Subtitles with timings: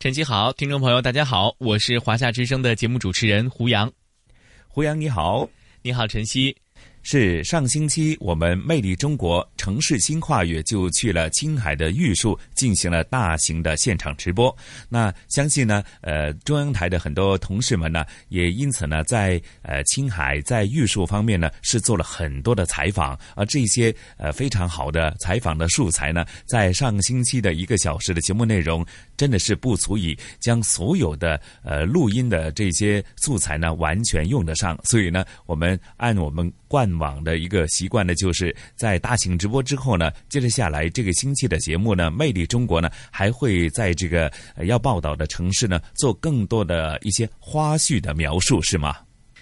[0.00, 3.90] 晨曦好，听众朋友大家好，我是华夏之声的节目主持人胡杨。
[4.68, 5.48] 胡杨你好，
[5.82, 6.56] 你好晨曦。
[7.10, 14.54] 是上星期我们魅力中国城市新跨越就去了青海的玉树进行了大型的现场直播。
[14.90, 23.18] 那相信呢，呃，中央台的很多同事们呢，也因此呢，在呃青海在玉树方面呢，是做了很多的采访。
[23.34, 28.84] 而这些呃非常好的采访的素材呢，在上星期的一个小时的节目内容，
[29.16, 34.78] 真的是不足以将所有的呃录音的这些素材呢完全用得上。
[34.84, 36.97] 所以呢，我们按我们惯。
[36.98, 44.30] 网的一个习惯呢，就是在大型直播之后呢，接着下来这个星期的节目呢，《魅力中国》呢，还会在这个
[44.64, 48.96] 要报道的城市呢，做更多的一些花絮的描述，是吗？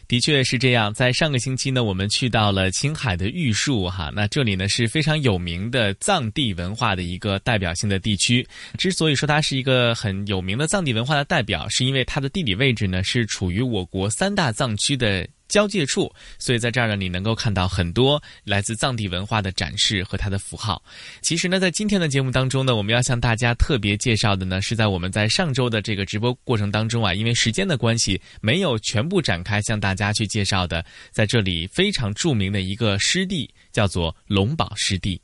[0.09, 0.95] 的确是这样。
[0.95, 8.47] 在上个星期呢，我们去到了青海的玉树哈，那这里呢是非常有名的藏地文化的一个代表性的地区。
[8.79, 15.27] 之所以说它是一个很有名的藏地文化的代表，是因为它的地理位置呢是处于我国三大藏区的。
[15.49, 20.83] 交界处，所以在这儿呢，你能够看到很多来自藏地文化的展示和它的符号。
[21.23, 35.21] 其实呢，在今天的节目当中呢，我们要向大家特别介绍的呢，是在我们在上周的这个直播过程当中啊，因为时间的关系，没有全部展开向大家去介绍的，在这里非常著名的一个湿地，叫做龙宝湿地。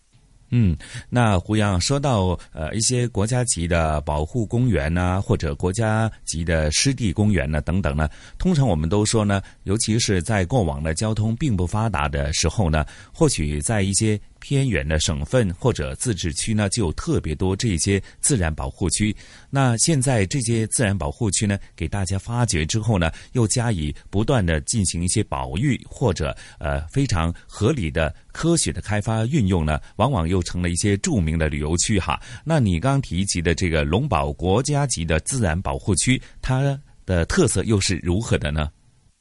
[0.52, 0.76] 嗯，
[1.08, 8.08] 那胡杨说到呃一些国家级的保护公园呐，或者国家级的湿地公园呢等等呢，
[8.38, 14.20] 通常我们都说呢，尤其是在过往的交通并不发达的时候呢，或许在一些。
[14.42, 19.14] 偏远的省份或者自治区呢，就特别多这些自然保护区。
[19.48, 32.20] 那现在这些自然保护区呢，给大家发掘之后呢，又加以不断的进行一些保育或者呃非常合理的科学的开发运用呢，往往又成了一些著名的旅游区哈。
[32.44, 36.76] 那你刚提及的这个龙宝国家级的自然保护区，它
[37.06, 38.68] 的特色又是如何的呢？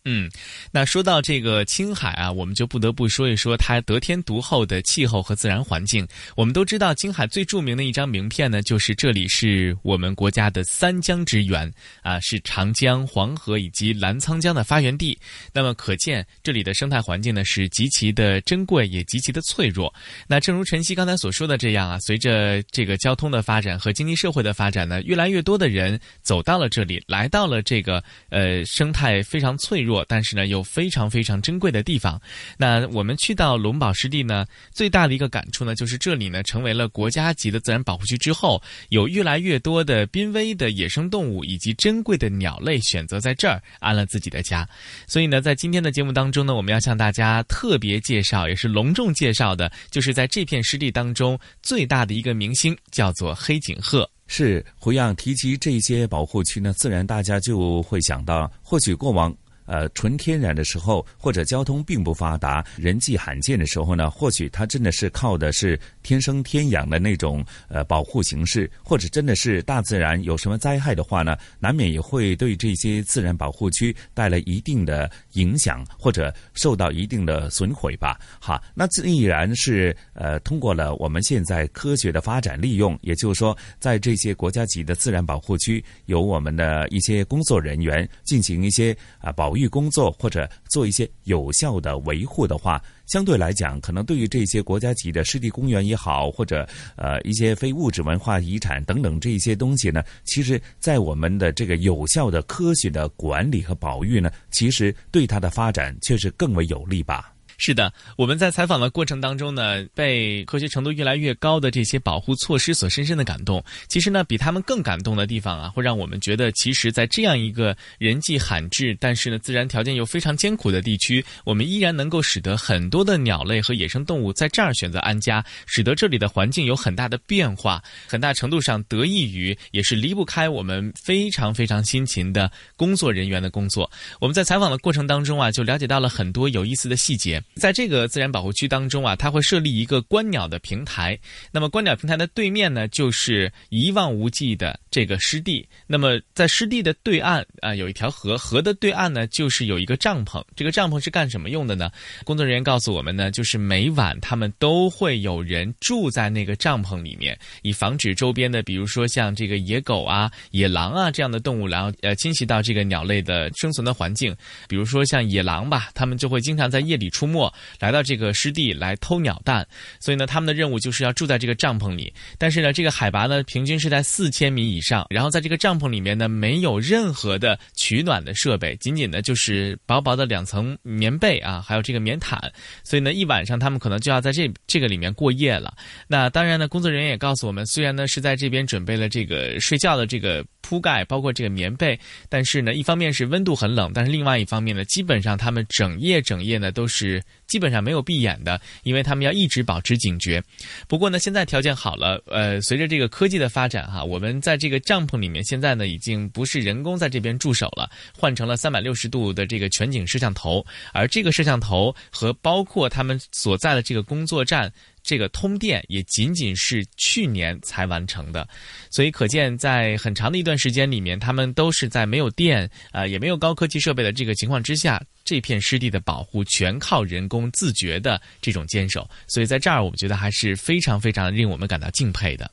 [0.04, 0.28] 嗯，
[0.72, 6.08] 那说到这个青海啊，我们就不得不说一说它得天独厚的气候和自然环境。
[6.36, 15.16] 我们都知道，青海最著名的一张名片呢，就是这里是我们国家的三江之源啊，是长江、黄河以及澜沧江的发源地。
[15.54, 19.94] 那么，可见这里的生态环境呢是极其的珍贵，也极其的脆弱。
[20.28, 29.91] 那正如晨曦刚才所说的这样啊，随着这个交通的发展和经济社会的发展呢，越来越多的人走到了这里，来到了这个呃生态非常脆弱。
[30.08, 32.20] 但是呢又非常非常珍贵的地方。
[32.58, 44.68] 那我们去到龙宝湿地呢，最大的一个感触呢，就是这里呢成为了国家级的自然保护区之后，有越来越多的濒危的野生动物以及珍贵的鸟类选择在这儿安了自己的家。
[45.08, 54.10] 所以呢，在今天的节目当中呢，我们要向大家特别介绍，也是隆重介绍的，就是在这片湿地当中最大的一个明星，叫做黑颈鹤。
[54.28, 59.36] 是胡样提及这些保护区呢，自然大家就会想到，或许过往。
[59.66, 78.20] 呃，纯天然的时候，或者交通并不发达、人迹罕见的时候呢，或许它真的是靠的是天生天养的那种呃保护形式，或者真的是大自然有什么灾害的话呢，难免也会对这些自然保护区带来一定的影响，或者受到一定的损毁吧。
[78.40, 89.72] 哈，那自然是呃通过了我们现在科学的发展利用，也就是说，在这些国家级的自然保护区，有我们的一些工作人员进行一些啊保保育。
[89.72, 96.68] 工作或者做一些有效的维护的话，相对来讲，可能对于这些国家级的湿地公园也好，或者
[96.98, 107.34] 呃一些非物质文化遗产等等这些东西呢，其实，在我们的这个有效的科学的管理和保育呢，其实对它的发展却是更为有利吧。
[107.64, 113.64] 是的，我们在采访的过程当中呢，被科学程度越来越高的这些保护措施所深深的感动。
[113.88, 133.88] 其实呢，比他们更感动的地方啊，会让我们觉得，其实，在这样一个人迹罕至，但是呢，自然条件又非常艰苦的地区，我们依然能够使得很多的鸟类和野生动物在这儿选择安家，使得这里的环境有很大的变化，很大程度上得益于，也是离不开我们非常非常辛勤的工作人员的工作。
[134.20, 137.40] 我们在采访的过程当中啊，就了解到了很多有意思的细节。
[137.56, 141.20] 在这个自然保护区当中啊，它会设立一个观鸟的平台。
[141.52, 145.68] 那么观鸟平台的对面呢，就是一望无际的这个湿地。
[145.86, 150.42] 那么在湿地的对岸啊，有一条河，河的对岸呢，就是有一个帐篷。
[150.56, 151.92] 这个帐篷是干什么用的呢？
[152.24, 164.34] 工作人员告诉我们呢，就是每晚他们都会有人住在那个帐篷里面，以防止周边的，比如说像这个野狗啊、野狼啊这样的动物，然后呃侵袭到这个鸟类的生存的环境。
[164.70, 167.41] 比如说像野狼吧，他们就会经常在夜里出没。
[167.80, 169.66] 来到这个湿地来偷鸟蛋，
[170.00, 172.12] 所以呢，他们的任务就是要住在这个帐篷里。
[172.38, 175.06] 但是呢，这个海拔呢，平均是在四千米以上。
[175.10, 182.40] 然后在这个帐篷里面呢，没有任何的取暖的设备，仅仅的就是薄薄的两层棉被啊，还有这个棉毯。
[182.84, 185.74] 所以呢，一晚上他们可能就要在这这个里面过夜了。
[186.08, 192.00] 那当然呢，工作人员也告诉我们，虽然呢是在这边准备了这个睡觉的这个铺盖，包括这个棉被，
[192.30, 197.22] 但是呢，一方面是温度很冷，但是另外一方面呢，基本上他们整夜整夜呢都是。
[197.48, 200.42] 基本上没有闭眼的，因为他们要一直保持警觉。
[200.88, 210.66] 不过呢，现在条件好了，呃，随着这个科技的发展哈，我们在这个帐篷里面，现在呢已经不是人工在这边驻守了，换成了三百六十度的这个全景摄像头。
[210.94, 214.72] 而这个摄像头和包括他们所在的这个工作站。
[215.04, 218.48] 这个通电也仅仅是去年才完成的，
[218.90, 229.10] 所以可见，在很长的一段时间里面，他们都是在没有电啊，也没有高科技设备的这个情况之下，这片湿地的保护全靠人工自觉的这种坚守。
[229.28, 232.50] 所以在这儿，我们觉得还是非常非常令我们感到敬佩的。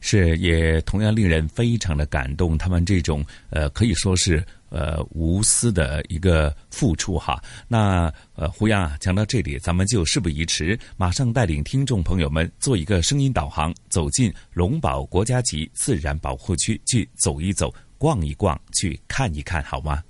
[0.00, 2.56] 是，也同样令人非常的感动。
[2.56, 4.44] 他们这种呃，可以说是。
[4.70, 7.40] 呃，无私的一个付出哈。
[7.68, 20.02] 那呃，胡杨啊，讲到这里，咱们就事不宜迟，马上带领听众朋友们做一个声音导航，走进龙宝国家级自然保护区去走一走、逛一逛、去看一看，好吗？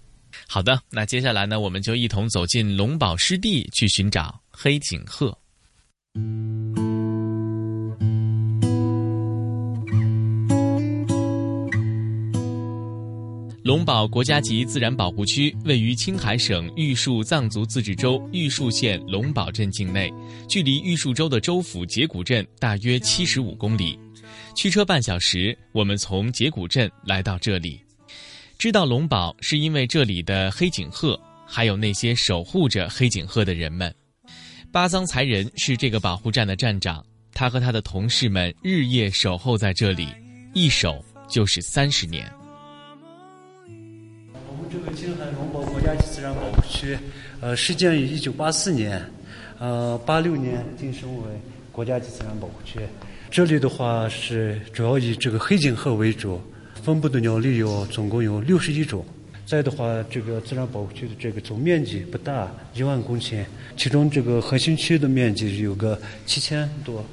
[0.49, 5.37] 好的，那接下来呢，我们就一同走进龙宝湿地去寻找黑颈鹤。
[13.65, 20.13] 龙宝国家级自然保护区位于青海省玉树藏族自治州玉树县龙宝镇境内，
[20.47, 23.99] 距离玉树州的州府结古镇大约七十五公里，
[24.55, 25.57] 驱车半小时。
[25.73, 27.81] 我们从结古镇来到这里，
[28.59, 33.93] 知道龙宝是因为这里的黑颈鹤，还有那些守护着黑颈鹤的人们。
[34.71, 37.03] 巴桑才仁是这个保护站的站长，
[37.33, 40.07] 他和他的同事们日夜守候在这里，
[40.53, 42.31] 一守就是三十年。
[45.85, 46.99] 国家级自然保护区，
[47.43, 49.05] 呃，始建于一九八四年，
[49.59, 51.25] 呃，八六年晋升为
[51.71, 52.81] 国家级自然保护区。
[53.31, 56.41] 这里的话是主要以这个黑颈鹤为主，
[56.83, 59.05] 分布的鸟类有总共有六十一种。
[59.45, 63.45] 再的话，这个自然保护区的这个总面积不大，一万公顷，
[63.77, 67.05] 其中这个核心区的面积有个七千多。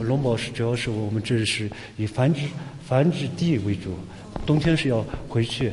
[0.00, 2.40] 龙宝是主要是我们这是以繁殖
[2.84, 3.96] 繁殖地为主，
[4.44, 5.70] 冬天是要回去。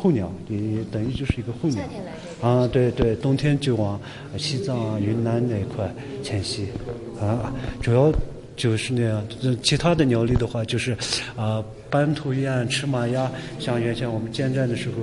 [0.00, 0.56] 候鸟也
[0.92, 1.82] 等于就是一个候鸟，
[2.40, 4.00] 啊，对对，冬天就往
[4.36, 6.68] 西藏啊、云南那一块迁徙，
[7.20, 8.12] 啊，主要
[8.56, 9.26] 就是那样。
[9.60, 10.96] 其他的鸟类的话，就是
[11.36, 14.94] 啊，斑头雁、赤马鸭，像原先我们建站的时候，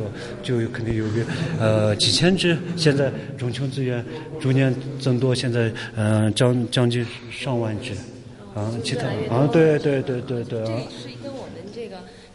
[0.41, 1.25] 就有肯定有个
[1.59, 4.03] 呃几千只，现在种群资源
[4.39, 7.91] 逐年增多，现在嗯将将近上万只，
[8.55, 10.81] 啊，其他啊，对对对对对啊。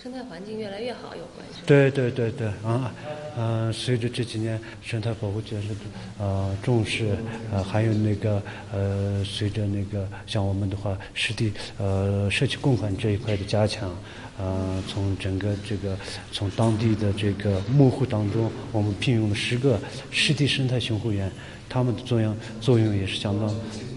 [0.02, 1.49] 生态环境越来越好有关系。
[1.66, 2.92] 对对对对啊，
[3.38, 5.80] 嗯，随着这几年生态保护建设的
[6.18, 7.16] 呃重视，
[7.52, 13.88] 呃还有那个呃随着那个像我们的话湿地呃社区共管这一块的加强，
[14.38, 15.96] 呃从整个这个
[16.32, 19.78] 从当地的这个牧户当中，我们聘用了十个
[20.10, 21.30] 湿地生态巡护员，
[21.68, 23.48] 他们的作用作用也是相当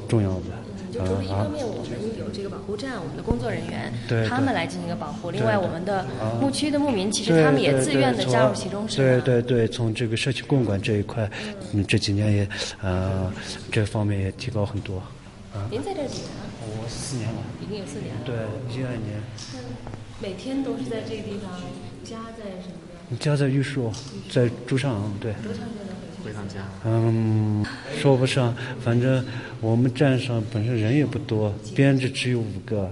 [0.07, 0.45] 重要的。
[0.93, 3.93] 就说一方面我们有这个保护站，我们的工作人员，
[4.27, 5.29] 他们来进行一个保护。
[5.29, 6.05] 另外，我们的
[6.41, 11.29] 牧区的牧民，其实他们也自愿的加入其中，是对对对，从这个社区共管这一块，
[11.73, 12.49] 嗯，这几年也，
[12.81, 13.31] 呃，
[13.71, 15.01] 这方面也提高很多。
[15.69, 16.31] 您在这几年？
[16.65, 17.35] 我四年了。
[17.61, 18.21] 已经有四年了。
[18.25, 18.35] 对，
[18.75, 19.21] 一二年。
[20.19, 21.61] 每天都是在这个地方，
[22.03, 22.75] 家在什么
[23.09, 23.91] 地家在玉树，
[24.31, 25.33] 在竹上，对。
[25.43, 25.92] 多长时间能
[26.23, 26.55] 回趟家？
[26.85, 27.65] 嗯，
[27.99, 29.23] 说不上，反正
[29.59, 32.91] 我们站上本身人也不多，编制只有五个。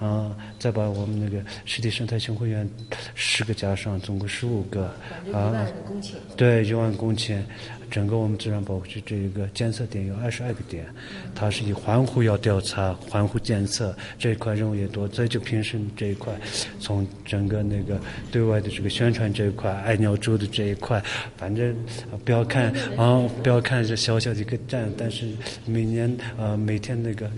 [0.00, 2.68] 啊，再把我们那个实体生态巡回员
[3.14, 4.92] 十个加上，总共十五个。
[5.32, 5.66] 啊，
[6.36, 7.38] 对，一万公顷。
[7.94, 10.84] 整个我们自然保护区这一个监测点有二十二个点，
[11.32, 15.06] 它是以环湖要调查、环湖监测这一块任务也多。
[15.06, 16.34] 再就平时这一块，
[16.80, 17.96] 从整个那个
[18.32, 21.00] 对外的这个宣传这一块，爱鸟洲的这一块，
[21.36, 21.72] 反正
[22.24, 25.28] 不要看啊，不要看这小小的一个站，但是
[25.64, 27.30] 每年呃每天那个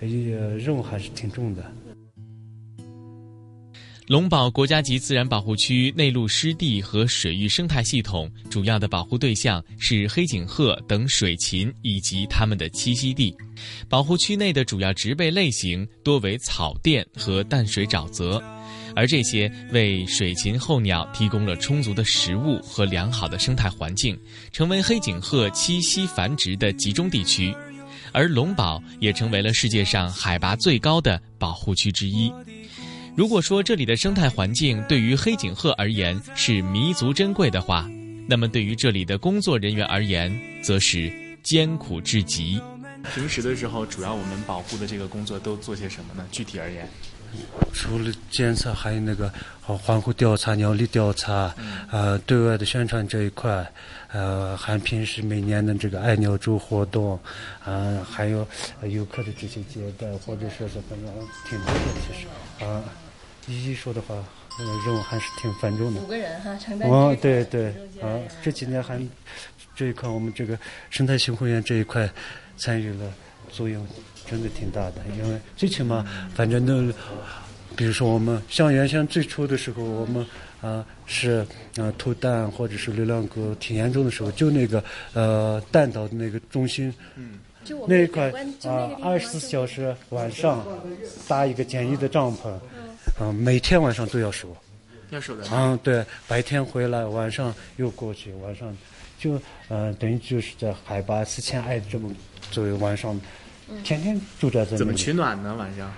[0.00, 0.08] 呃
[0.56, 1.62] 任务还是挺重的。
[4.06, 13.34] 龙宝国家级自然保护区内陆湿地和水域生态系统主要的保护对象是黑颈鹤等水禽以及它们的栖息地。
[13.88, 18.42] 保护区内的主要植被类型多为草甸和淡水沼泽，
[18.94, 24.18] 而这些为水禽候鸟提供了充足的食物和良好的生态环境，
[24.52, 27.54] 成为黑颈鹤栖息繁殖的集中地区。
[28.12, 32.30] 而龙宝也成为了世界上海拔最高的保护区之一。
[33.16, 37.88] 如果说这里的生态环境对于黑颈鹤而言是弥足珍贵的话，
[38.26, 42.60] 那么对于这里的工作人员而言，则是艰苦至极。
[43.14, 46.26] 平时的时候，主要我们保护的这个工作都做些什么呢？
[46.32, 46.88] 具体而言，
[47.72, 51.54] 除了监测，还有那个环湖调查、鸟类调查，
[51.92, 53.64] 呃，对外的宣传这一块，
[54.10, 57.16] 呃，还平时每年的这个爱鸟周活动，
[57.64, 58.44] 啊，还有
[58.88, 61.14] 游客的这些接待，或者说是反正
[61.48, 62.26] 挺多的，其实
[62.64, 62.82] 啊。
[63.46, 64.14] 一一说的话，
[64.86, 66.00] 任务还是挺繁重的。
[66.00, 67.68] 五个人哈，承担哦，对对，
[68.00, 68.98] 啊，这几年还
[69.76, 70.58] 这一块，我们这个
[70.90, 72.08] 生态巡回园这一块
[72.56, 73.12] 参与了
[73.50, 73.86] 作用，
[74.26, 74.96] 真的挺大的。
[75.18, 76.92] 因为最起码，反正都，
[77.76, 80.24] 比如说我们像原先最初的时候，我们
[80.62, 81.46] 啊是
[81.76, 84.82] 啊偷蛋或者是流浪狗挺严重的时候，就那个
[85.12, 87.40] 呃蛋岛的那个中心，嗯，
[87.86, 88.32] 那一块
[88.62, 90.64] 啊二十四小时晚上
[91.28, 92.50] 搭一个简易的帐篷。
[93.20, 94.56] 嗯，每天晚上都要守，
[95.10, 95.44] 要守的。
[95.52, 98.76] 嗯，对，白天回来，晚上又过去，晚上
[99.18, 102.12] 就嗯，等于就是在海拔四千二这么
[102.50, 103.20] 左右，晚上
[103.84, 104.76] 天天住在这。
[104.76, 105.54] 怎么取暖呢？
[105.54, 105.92] 晚上？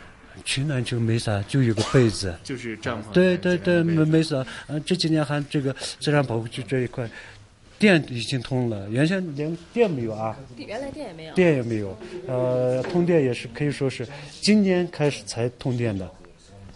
[0.44, 2.37] 取暖就没啥，就有个被子。
[2.44, 3.11] 就是帐篷。
[3.12, 4.46] 对对对，没没啥。
[4.66, 7.08] 嗯，这几年还这个自然保护区这一块，
[7.78, 10.37] 电已经通了，原先连电没有啊。
[10.58, 11.35] 原来电也没有。
[11.35, 14.06] 电也没有，呃，通电也是可以说是
[14.42, 16.06] 今年开始才通电的。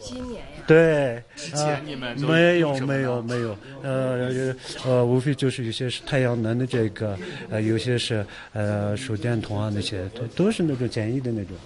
[0.01, 0.65] 今年呀？
[0.67, 4.55] 对，之前你们没有没有没有，呃
[4.85, 7.19] 呃，无非就是有些是太阳能的这个，
[7.51, 11.57] 呃，有些是呃手电筒啊那些，都都是那种简易的那种。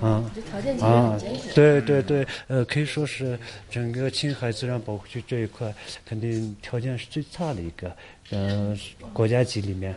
[0.00, 0.24] 嗯。
[0.80, 1.18] 啊。
[1.54, 3.38] 对对对，呃，可以说是
[3.70, 5.74] 整个青海自然保护区这一块，
[6.06, 7.96] 肯定条件是最差的一个，
[8.30, 8.78] 嗯，
[9.12, 9.94] 国家级里面。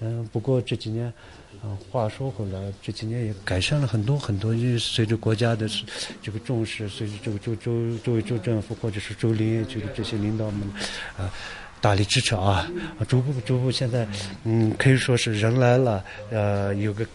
[0.00, 0.28] 嗯。
[0.32, 1.12] 不过这几年。
[1.62, 4.54] 啊，话说回来，这几年也改善了很多很多。
[4.54, 5.68] 因为随着国家的
[6.22, 10.62] 这个重视，随着这个州州州州政府或者是州林业局的这些领导们
[11.18, 11.30] 啊
[11.80, 12.66] 大力支持啊，
[13.06, 14.08] 逐步逐步现在
[14.44, 17.06] 嗯可以说是人来了，呃有个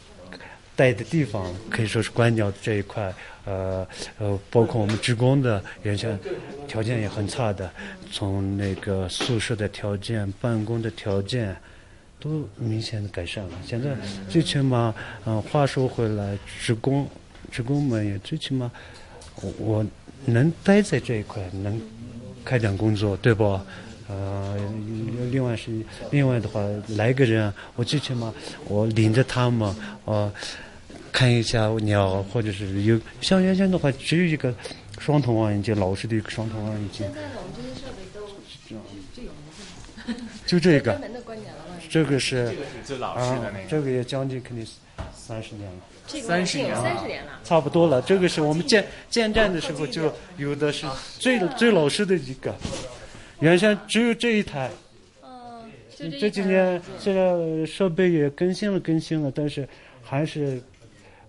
[0.75, 3.11] 待的地方，可以说是观鸟这一块，
[3.45, 3.87] 呃
[4.19, 6.19] 呃包括我们职工的原先
[6.67, 7.71] 条件也很差的，
[8.11, 11.55] 从那个宿舍的条件、办公的条件。
[12.25, 13.51] 都明显的改善了。
[13.63, 13.95] 现在
[14.27, 14.91] 最起码，
[15.25, 17.07] 嗯，话说回来，职工，
[17.51, 18.71] 职工们也最起码，
[19.59, 19.85] 我
[20.25, 21.79] 能待在这一块，能
[22.43, 23.59] 开展工作，对不？
[24.07, 24.57] 呃，
[25.31, 25.71] 另外是
[26.09, 28.33] 另外的话，来个人，我最起码
[28.67, 30.31] 我领着他们，呃，
[31.11, 34.51] 看一下鸟，或者是有像原先的话，只有一个
[34.97, 37.05] 双筒望远镜，老式的一个双筒望远镜。
[37.05, 38.27] 现在我们这些设备都
[40.47, 40.93] 就这个。
[40.97, 41.49] 专门的观鸟
[41.99, 42.05] 了。
[42.05, 44.73] 这个是最老式的那个，这个也将近肯定是
[45.15, 48.01] 三十年了，三十年三十年了，差不多了。
[48.01, 50.85] 这个是我们建建站的时候就有的是
[51.17, 52.53] 最最老式的一个，
[53.39, 54.69] 原先只有这一台。
[55.23, 55.71] 嗯，
[56.19, 59.67] 这几年现在设备也更新了更新了，但是
[60.03, 60.61] 还是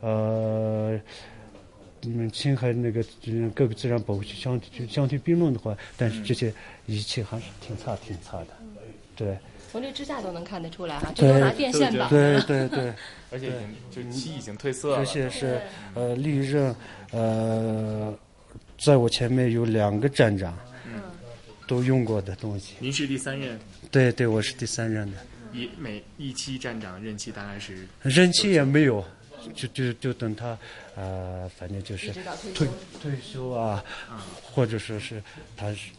[0.00, 0.98] 呃，
[2.00, 3.04] 你们，青海那个
[3.54, 6.52] 各个自然保护区相相提并论的话，但是这些
[6.86, 8.48] 仪器还是挺差挺差的，
[9.14, 9.36] 对。
[9.76, 12.40] 从这支架都能看得出来哈，这都拿电线绑的。
[12.40, 12.94] 对对对，
[13.30, 13.52] 而且
[13.90, 14.96] 就漆已经褪色了。
[14.96, 15.60] 而且是
[15.92, 16.74] 呃，历任
[17.10, 18.18] 呃，
[18.78, 21.02] 在我前面有两个站长，嗯
[21.66, 22.76] 都用过的东西。
[22.78, 23.60] 您是第三任？
[23.90, 25.18] 对对，我是第三任的。
[25.52, 27.86] 一每一期站长任期大概是？
[28.00, 29.04] 任期也没有，
[29.54, 30.56] 就就就等他
[30.94, 32.10] 呃，反正就是
[32.54, 32.66] 退
[33.02, 33.84] 退休啊，
[34.42, 35.22] 或者说是
[35.54, 35.90] 他是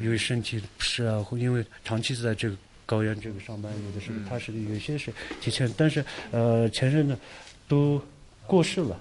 [0.00, 2.56] 因为身体不适啊，或因为长期在这个。
[2.86, 7.18] 高原这个上班，有的时候他是有些是提前，但是呃前任呢
[7.66, 8.00] 都
[8.46, 9.00] 过世了，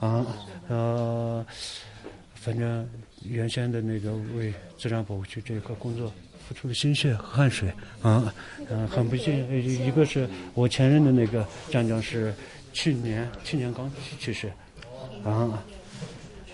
[0.00, 0.26] 啊
[0.68, 1.46] 呃
[2.34, 2.88] 反正
[3.24, 6.12] 原先的那个为自然保护区这一块工作
[6.48, 8.34] 付出了心血和汗水啊，
[8.68, 12.34] 嗯很不幸，一个是我前任的那个站长是
[12.72, 14.50] 去年去年刚去世，
[15.24, 15.62] 啊。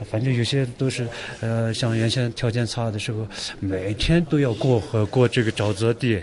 [0.05, 1.07] 反正有些都是，
[1.41, 3.27] 呃，像原先条件差的时候，
[3.61, 6.23] 每天都要过河过这个沼泽地，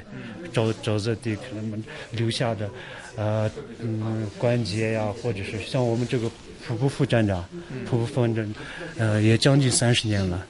[0.53, 2.69] 沼沼泽地可能留下的，
[3.15, 6.29] 呃，嗯，关节呀，或者是像我们这个
[6.65, 7.43] 瀑布副站长，
[7.85, 8.53] 瀑布副站长，
[8.97, 10.45] 呃，也将近三十年了，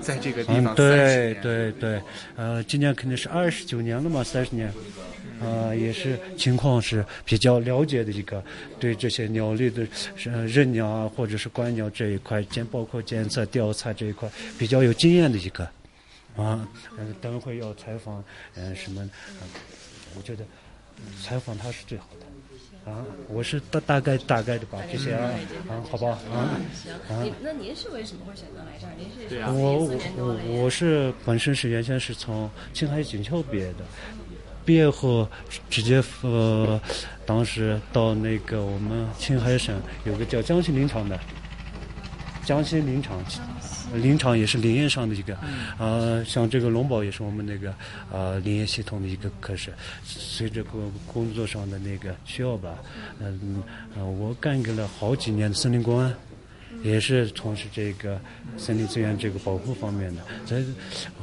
[0.00, 2.00] 在这个地方，对对对，
[2.36, 4.72] 呃，今年肯定是二十九年了嘛，三十年。
[5.40, 8.42] 呃，也是情况是比较了解的一个，
[8.78, 9.86] 对这些鸟类的
[10.46, 15.64] 认鸟啊，或者是观鸟这一块，监包括监测调查这一块比较有经验的一个，
[16.36, 18.24] 啊，嗯，等会要采访，
[18.54, 19.10] 嗯，什么，
[20.16, 20.44] 我觉得
[21.20, 22.26] 采访他是最好的，
[22.84, 25.30] 啊，我是大大概大概的吧这些啊，
[25.68, 26.52] 啊，好吧，啊，
[27.22, 28.92] 行，那您是为什么会选择来这儿？
[28.98, 29.88] 您是我我
[30.18, 33.84] 我我是本身是原先是从青海锦绣毕业的。
[34.66, 35.28] 毕业后
[35.68, 36.80] 直接呃，
[37.26, 41.20] 当时到那个我们青海省有个叫江西林场的，
[42.46, 43.18] 江西林场，
[43.94, 45.36] 林场也是林业上的一个，
[45.78, 47.74] 呃，像这个龙宝也是我们那个
[48.12, 49.72] 呃林业系统的一个科室。
[50.04, 52.78] 随着工工作上的那个需要吧，
[53.20, 53.62] 嗯，
[53.96, 56.14] 呃，我干给了好几年的森林公安。
[56.82, 58.20] 也是从事这个
[58.58, 60.62] 森林资源这个保护方面的，在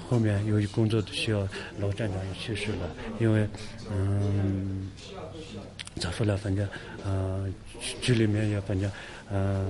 [0.08, 1.48] 后面由于工作的需要，
[1.78, 2.90] 老站长也去世了。
[3.20, 3.48] 因为，
[3.92, 4.90] 嗯，
[5.98, 6.36] 咋说呢？
[6.38, 6.68] 反正，
[7.06, 7.48] 呃，
[8.02, 8.90] 局里面也反正，
[9.32, 9.66] 呃，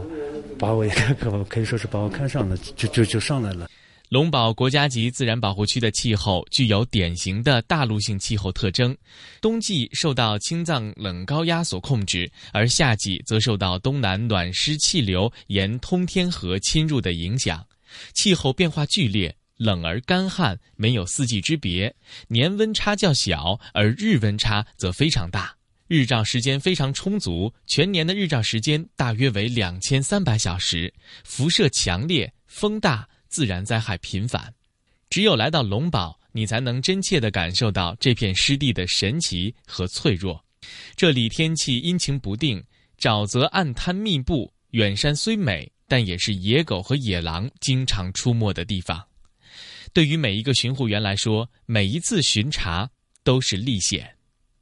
[0.57, 3.69] 把我也可可以说是把我看上了，就就就上来了。
[4.09, 8.93] 龙宝国家级自然保护区的气候具有典型的大陆性气候特征，
[9.39, 17.65] 冬季受到青藏冷高压所控制，而夏季则受到东南暖湿气流沿通天河侵入的影响，
[18.13, 21.95] 气候变化剧烈，冷而干旱，没有四季之别，
[22.27, 25.55] 年温差较小，而日温差则非常大，
[25.93, 30.93] 日照时间非常充足，全年的日照时间大约为两千三百小时，
[31.25, 33.05] 辐射强烈，风大。
[33.27, 34.53] 自然灾害频繁，
[35.09, 40.41] 只有来到龙宝，你才能真切地感受到这片湿地的神奇和脆弱。
[40.95, 42.63] 这里天气阴晴不定，
[42.97, 49.01] 沼泽暗滩密布，远山虽美，但也是野狗和野狼经常出没的地方。
[49.91, 52.89] 对于每一个巡护员来说，每一次巡查
[53.25, 54.09] 都是历险。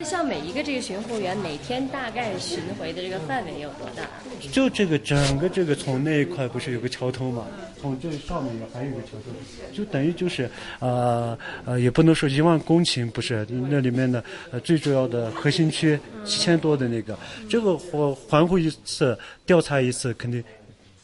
[0.05, 4.03] 像每一个这个巡护员每天大概巡回的这个范围有多大？
[4.49, 7.45] 就这个整个这个从那一块不是有个桥头嘛？
[7.81, 20.41] 从这上面还有一个桥头，就等于就是呃呃，也不能说一万公顷，不是那里面的呃最主要的核心区七千多的那个，这个环环护一次调查一次肯定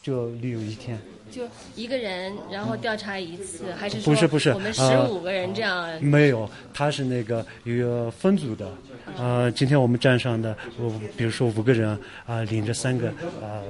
[0.02, 0.98] 就要利用一天。
[1.30, 1.42] 就
[1.74, 6.02] 一个人，然后调查一次，还是不是不是我们十五个人这样？
[6.02, 8.70] 没有，他是那个一个分组的。
[9.16, 13.62] 呃，今天我们站上的，我比如说五个人啊，领着三个呃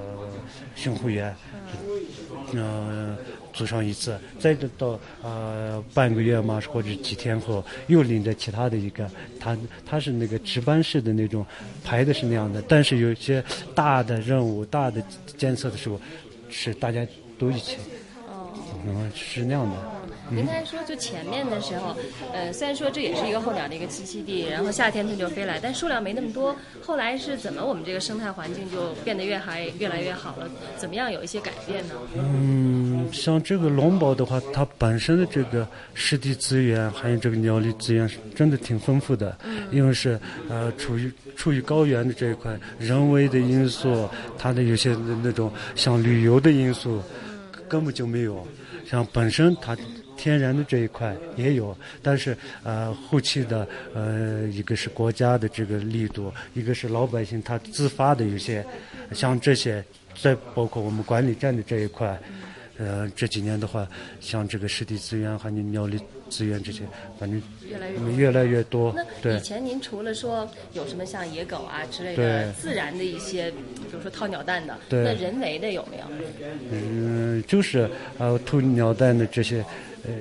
[0.74, 1.34] 巡护员，
[2.52, 3.16] 嗯，
[3.52, 11.44] 组上一次，再到呃半个月嘛，或者几天后，又领着其他的一个，他他是那个值班式的那种
[11.84, 13.42] 排的是那样的，但是有些
[13.74, 15.02] 大的任务、大的
[15.36, 16.00] 监测的时候，
[16.48, 17.06] 是大家。
[17.38, 17.76] 都一起，
[18.86, 19.76] 嗯，是那样的。
[20.28, 21.94] 您刚才说，就前面的时候，
[22.32, 26.56] 呃，虽然说这也是一个候鸟的一个栖息地，然后夏天它就飞来，但数量没那么多。
[26.82, 30.50] 后来是怎么，我们这个生态环境就变得越还越来越好了？
[30.76, 31.94] 怎么样有一些改变呢？
[32.16, 39.38] 嗯，像这个龙宝的话，它本身的这个湿地资源还有这个鸟类资源是真的挺丰富的。
[39.44, 39.68] 嗯。
[39.70, 40.18] 因为是
[40.48, 47.00] 呃，处于处于高原的这一块，人为的因素，它的有些那种像旅游的因素。
[47.68, 48.46] 根本就没有，
[48.88, 49.76] 像本身它
[50.16, 58.64] 天然的这一块也有，但是呃后期的呃一个是国家的这个力度，一个是老百姓他自发的有些，
[59.12, 59.84] 像这些，
[60.20, 62.18] 再包括我们管理站的这一块，
[62.78, 63.86] 呃这几年的话，
[64.20, 65.98] 像这个湿地资源还有鸟类。
[66.28, 66.82] 资源这些，
[67.18, 68.94] 反正越来越越来越多。
[69.22, 73.56] 那以前您除了说有什么像野狗啊之类的自然的一些，比
[73.92, 76.04] 如说掏鸟蛋的，那人为的有没有？
[76.70, 79.64] 嗯，就是呃偷鸟蛋的这些，
[80.04, 80.12] 呃，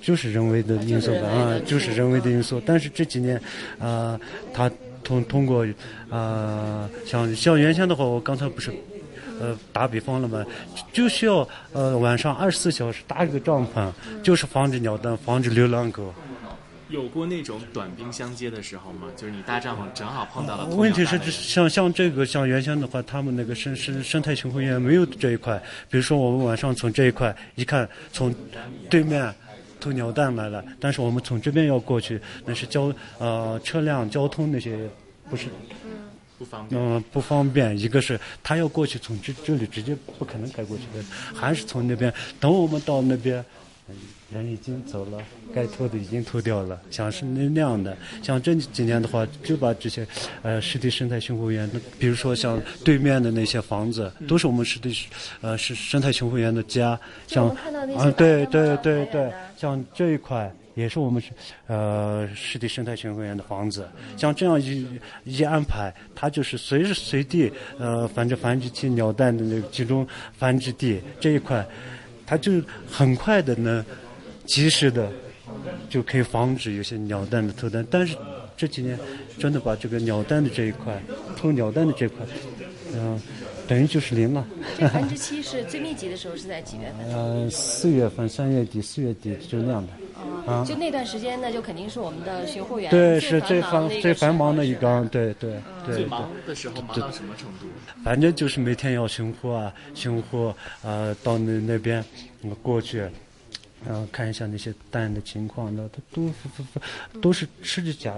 [0.00, 2.60] 就是人为的因素吧啊，就是人为的因素。
[2.64, 3.40] 但是这几年，
[3.78, 4.18] 啊，
[4.52, 4.70] 他
[5.02, 5.66] 通通过
[6.10, 8.72] 啊，像像原先的话，我刚才不是。
[9.40, 10.44] 呃，打比方了嘛，
[10.92, 16.12] 就需要呃晚上二十四小时搭一个帐篷，就是防止鸟蛋，防止流浪狗。
[16.88, 19.08] 有过那种短兵相接的时候吗？
[19.16, 20.66] 就是你搭帐篷正好碰到了。
[20.66, 25.60] 问题是，像像这个像原先的话，他们那个生生生态巡回员没有这一块。
[25.90, 28.32] 比如说，我们晚上从这一块一看，从
[28.88, 29.34] 对面
[29.80, 34.88] 偷鸟蛋来了，但是我们从这边要过去，那是交呃车辆交通那些
[35.28, 35.48] 不是。
[36.38, 36.80] 不方便。
[36.80, 37.78] 嗯，不方便。
[37.78, 42.12] 一个是他要过去，从这这里直接不可能开过去的，还是从那边。
[42.38, 43.44] 等我们到那边。
[44.32, 45.22] 人已经走了，
[45.54, 46.80] 该脱的已经脱掉了。
[46.90, 50.04] 像是那那样的，像这几年的话，就把这些，
[50.42, 54.92] 呃，湿地生态巡护员，比如说像对面的那些房子，都是我们湿地，
[55.40, 56.98] 呃，是生态巡护员的家。
[57.28, 57.48] 像
[57.96, 61.30] 啊，对对对对，像这一块也是我们是，
[61.66, 63.88] 呃，湿地生态巡回员的房子。
[64.16, 64.86] 像这样一
[65.24, 70.06] 一安排，它就是随时随地，呃，反正繁殖期鸟蛋的那个集中
[70.38, 71.66] 繁殖地这一块，
[72.24, 73.84] 它就很快的呢。
[74.44, 75.10] 及时的
[75.90, 78.16] 就可以防止有些鸟蛋的偷蛋，但是
[78.56, 78.96] 这几年
[79.40, 81.02] 真的把这个鸟蛋的这一块
[81.36, 82.24] 偷鸟蛋的这块，
[82.94, 83.20] 嗯，
[83.68, 84.46] 等于就是零了。
[84.78, 87.14] 这繁殖期是最密集的时候是在几月份？
[87.14, 89.92] 呃，四月份、三月底、四月底就那样的。
[90.50, 95.96] 啊，就那段时间呢，就肯定是我们的巡护员对是最繁最繁忙的一个对对对。
[95.96, 97.66] 最忙的时候忙到什么程度？
[98.02, 100.52] 反正就是每天要巡护啊，巡护
[100.82, 102.04] 呃到那那边
[102.62, 103.04] 过去。
[103.84, 106.32] 然后看一下那些蛋的情况，那它都
[107.12, 108.16] 都都是吃着脚，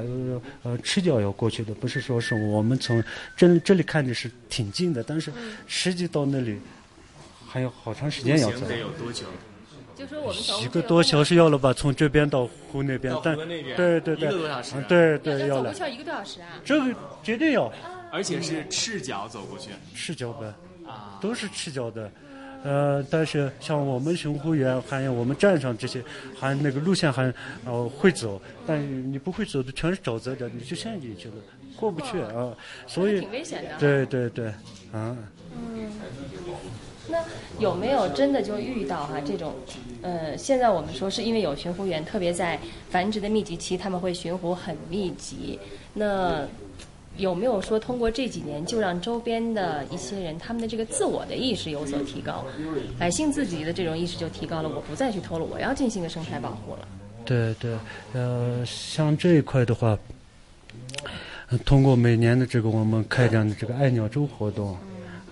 [0.62, 3.02] 呃，赤脚要过去的，不是说是我们从
[3.36, 5.32] 这这里看着是挺近的，但是
[5.66, 6.58] 实际到那里
[7.46, 8.66] 还有好长时间要走。
[8.66, 9.24] 得有多久？
[9.96, 11.72] 就说我们从一个多小时要了吧？
[11.72, 15.72] 从这边到湖那边，但对对对，一个多小时，对对要了。
[15.74, 16.46] 走过去一个多小时啊？
[16.64, 17.70] 这个绝对要，
[18.12, 19.70] 而且是赤脚走过去。
[19.94, 20.54] 赤脚的，
[20.88, 22.10] 啊，都是赤脚的。
[22.64, 26.02] 呃，但是像我们巡护员，还有我们站上这些，
[26.38, 27.32] 还那个路线还
[27.64, 28.80] 呃会走，但
[29.12, 31.34] 你不会走的全是沼泽的，你就陷进去了，
[31.76, 32.52] 过不去啊。
[32.86, 33.70] 所以挺危险的。
[33.78, 34.48] 对对对，
[34.92, 35.16] 啊。
[35.54, 35.90] 嗯，
[37.08, 37.24] 那
[37.58, 39.54] 有没有真的就遇到哈这种？
[40.02, 42.58] 呃，现在我们说是因为有巡护员，特别在
[42.90, 45.58] 繁殖的密集期，他们会巡湖很密集，
[45.94, 46.46] 那。
[47.18, 52.44] 有没有说通过这几年就让周边的一些人他们的这个自我的意识有所提高，
[52.98, 56.88] 百姓自己的这种意识就提高了，我不再去偷了，我要进行一个生态保护了。
[57.24, 57.76] 对对，
[58.12, 59.98] 呃，像这一块的话，
[61.64, 64.76] 通过每年的这个我们开展的这个爱鸟周活动，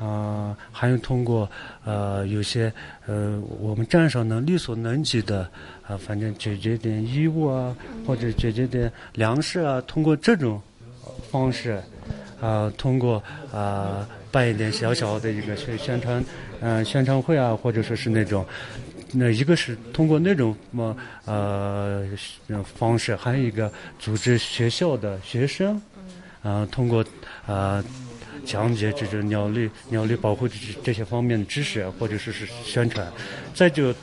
[0.00, 1.48] 啊，还有通过
[1.84, 2.72] 呃有些
[3.06, 5.48] 呃我们站上能力所能及的
[5.86, 10.60] 啊，反正解决点衣物啊，或者解决点粮食啊，通过这种。
[11.30, 11.82] 方式，
[12.40, 16.24] 啊，通过啊办一点小小的一个宣宣传，
[16.60, 18.44] 嗯，宣传会啊，或者说是那种，
[19.12, 22.06] 那一个是通过那种么呃
[22.78, 25.80] 方式，还有一个组织学校的学生，
[26.42, 27.04] 啊，通过
[27.46, 27.82] 啊
[28.44, 33.10] 讲解这种鸟类鸟类保护这这些方面的知识，或者说是宣传，
[33.54, 33.94] 再就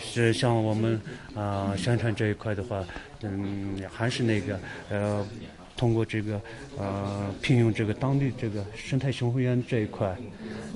[0.00, 1.00] 是像我们
[1.34, 2.84] 啊宣传这一块的话，
[3.22, 4.58] 嗯，还是那个
[4.88, 5.26] 呃。
[5.78, 6.38] 通过这个
[6.76, 10.14] 呃，聘用这个当地这个生态巡回员这一块，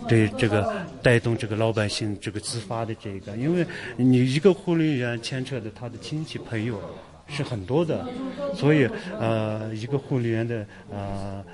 [0.09, 6.81] 对这个带动这个老百姓这个自发的这个，因为你一个护林员牵扯的他的亲戚朋友
[7.27, 8.07] 是很多的，
[8.55, 8.89] 所以
[9.19, 11.45] 呃，一个护林员的呃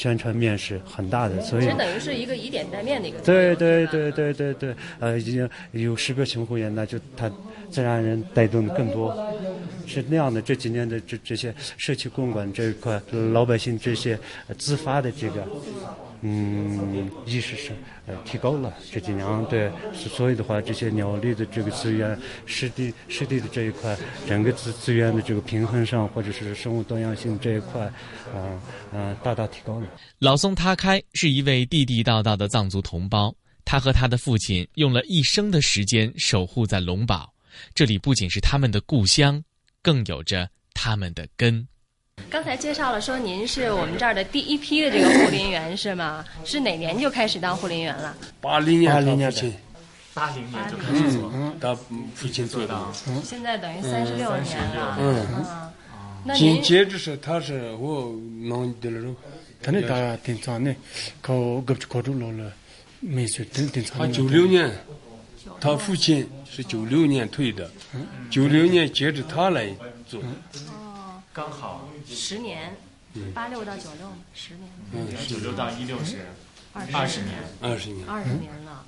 [0.00, 3.18] 宣传面是很大的，所以等于是一个以点带面的一个。
[3.20, 7.30] 对对对对对对，呃，已经有十个巡回员，那就他
[7.70, 9.14] 自然人带动的更多。
[9.86, 12.98] 是那样的，这几年的这这些社区公馆这一块，
[13.34, 14.18] 老百姓这些
[14.56, 15.46] 自发的这个，
[16.22, 17.72] 嗯，意识是
[18.06, 18.74] 呃提高了。
[18.92, 27.82] 这几年对，所以的话，这些鸟类的这个资源、湿地湿地的这一块，整个资资源的这个平衡上，或者是生物多样性这一块，
[28.34, 28.60] 啊
[28.92, 29.86] 啊，大大提高了。
[30.18, 37.32] 老松他开是一位地地道道的藏族同胞，他和他的父亲用了一生的时间守护在龙堡，
[37.74, 39.42] 这里不仅是他们的故乡。
[39.82, 41.66] 更有着他们的根。
[42.28, 46.24] 刚才介绍了说您是我们这儿的第一批的这个护林员是吗？
[46.44, 48.16] 是哪年就开始当护林员了？
[48.40, 49.52] 八零年，八零年前，
[50.12, 51.74] 八零年就开始做，他
[52.14, 52.78] 父亲做的。
[53.24, 54.96] 现在等于三十六年了。
[54.98, 55.70] 嗯，
[56.24, 59.14] 那您接着是他是我弄的了，
[59.62, 60.74] 他那大挺长的，
[61.22, 62.52] 考考考住了了，
[63.00, 63.98] 没事，挺挺长。
[63.98, 64.70] 他九六年，
[65.60, 66.28] 他父亲。
[66.52, 67.70] 是九六年退的，
[68.28, 69.68] 九六年接着他来
[70.04, 72.74] 做，哦，刚好十年，
[73.32, 76.26] 八六到九六，十年，九六到一六是
[76.72, 78.84] 二二十年，二十年，二十年了。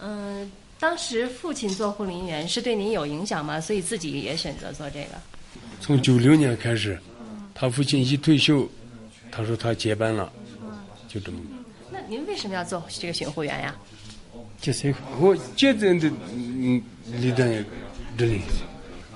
[0.00, 3.60] 嗯，当时父亲做护林员是对您有影响吗？
[3.60, 5.10] 所以自己也选择做这个？
[5.80, 6.98] 从九六年开始，
[7.54, 8.68] 他父亲一退休，
[9.30, 10.30] 他说他接班了，
[11.08, 11.40] 就这么。
[11.90, 13.74] 那您为什么要做这个巡护员呀？
[14.60, 14.94] 接谁？
[15.18, 17.64] 我接诊的嗯，李大爷
[18.18, 18.40] 这里，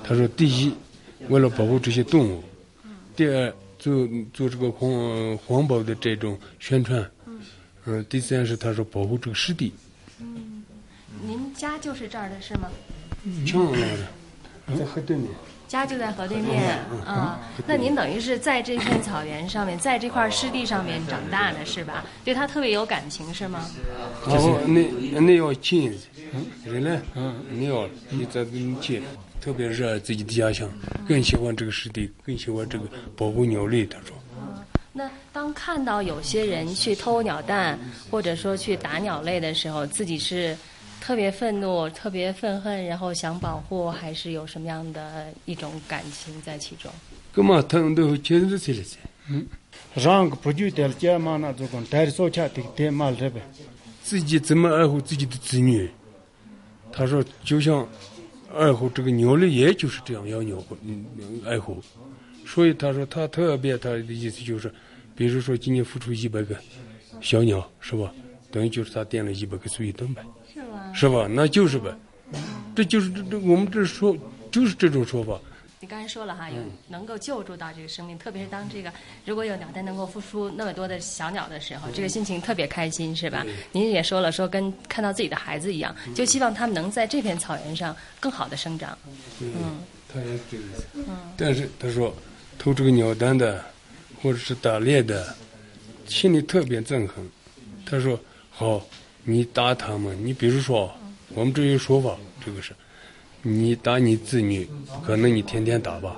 [0.03, 0.75] 他说第一，
[1.29, 2.43] 为了保护这些动物；
[3.17, 7.03] 第二，做做这个环环保的这种宣传；
[7.87, 9.73] 嗯，第三是他说保护这个湿地。
[10.21, 10.63] 嗯，
[11.23, 12.69] 您家就是这儿的是吗？
[13.47, 15.29] 墙上的，在河对面。
[15.69, 22.05] 家就在河对面啊，那您等于是在这片草原上面，在这块湿地上面长大的是吧？
[22.25, 23.65] 对他特别有感情是吗？
[24.27, 25.97] 哦，那那要近，
[26.65, 27.01] 人呢？
[27.15, 29.01] 嗯，你要你在你去，
[29.41, 30.71] 特别热爱自己的家乡，
[31.09, 32.85] 更喜欢这个湿地，更喜欢这个
[33.17, 33.87] 保护鸟类。
[33.87, 34.17] 他说。
[34.93, 37.79] 那当看到有些人去偷鸟蛋，
[38.11, 40.57] 或者说去打鸟类的时候，自己是？
[41.03, 46.93] 特别愤怒，特别愤恨，然后想保护，还是有什么样的一种感情在其中？
[47.33, 48.99] 干嘛他们都亲自去了噻？
[49.31, 49.47] 嗯，
[49.95, 51.39] 让个不就得了家嘛？
[51.41, 53.41] 那做工带着手家的带嘛了呗。
[54.03, 55.89] 自己怎么爱护自己的子女？
[56.93, 57.89] 他说，就像
[58.55, 61.05] 爱护这个鸟类，也就是这样要牛嗯
[61.47, 61.83] 爱护。
[62.47, 64.73] 所以他说，他特别他的意思就是，
[65.15, 66.57] 比如说今年孵出一百个
[67.21, 68.13] 小鸟，是吧？
[68.51, 70.23] 等于就是他垫了一百个水灯呗。
[70.93, 71.29] 是吧？
[71.31, 71.95] 那就是呗，
[72.75, 74.17] 这就是这这我们这说
[74.51, 75.41] 就是这种说法。
[75.83, 76.57] 你刚才说了哈，有
[76.89, 78.93] 能够救助到这个生命，特别是当这个
[79.25, 83.47] 如果有鸟蛋能够孵出那么多的小鸟的时候，这个心情特别开心，是吧？
[83.73, 88.97] 您也说了，说跟看到自己的孩子一样，就希望他们能在这片草原上更好的生长。
[89.41, 89.81] 嗯，
[90.13, 90.85] 他也这个意思。
[90.93, 92.15] 嗯，但是他说
[92.59, 93.65] 偷这个鸟蛋的，
[94.23, 95.35] 或者是打猎的，
[96.07, 97.27] 心里特别憎恨。
[97.87, 98.83] 他说好。
[99.23, 100.91] 你打他们，你比如说，
[101.35, 102.75] 我们这有说法，这个是，
[103.43, 104.69] 你打你子女，
[105.05, 106.17] 可能你天天打吧，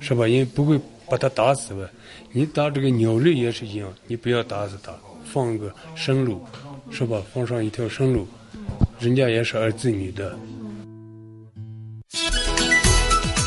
[0.00, 0.28] 是吧？
[0.28, 0.78] 因为不会
[1.08, 1.88] 把他打死吧？
[2.30, 4.92] 你打这个鸟类也是一样，你不要打死它，
[5.24, 6.44] 放个生路，
[6.90, 7.22] 是吧？
[7.32, 8.28] 放上一条生路，
[9.00, 10.38] 人家也是儿子女的。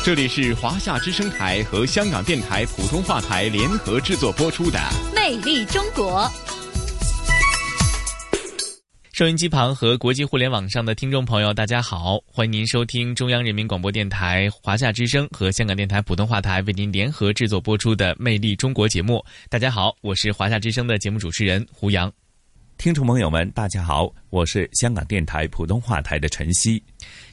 [0.04, 4.76] 这里是华夏之声台和香港电台普通话台联合制作播出的
[5.14, 6.28] 《魅力中国》。
[9.22, 12.18] 收音机旁和国际互联网上的听众朋友，大家好！
[12.26, 19.24] 欢迎您收听中央人民广播电台华夏之声和香港电台普通话台为您联合制作播出的《魅力中国》节目。
[19.48, 22.12] 大家好，我是华夏之声的节目主持人胡杨。
[22.78, 26.82] 听众朋友们，大家好，我是香港电台普通话台的陈曦。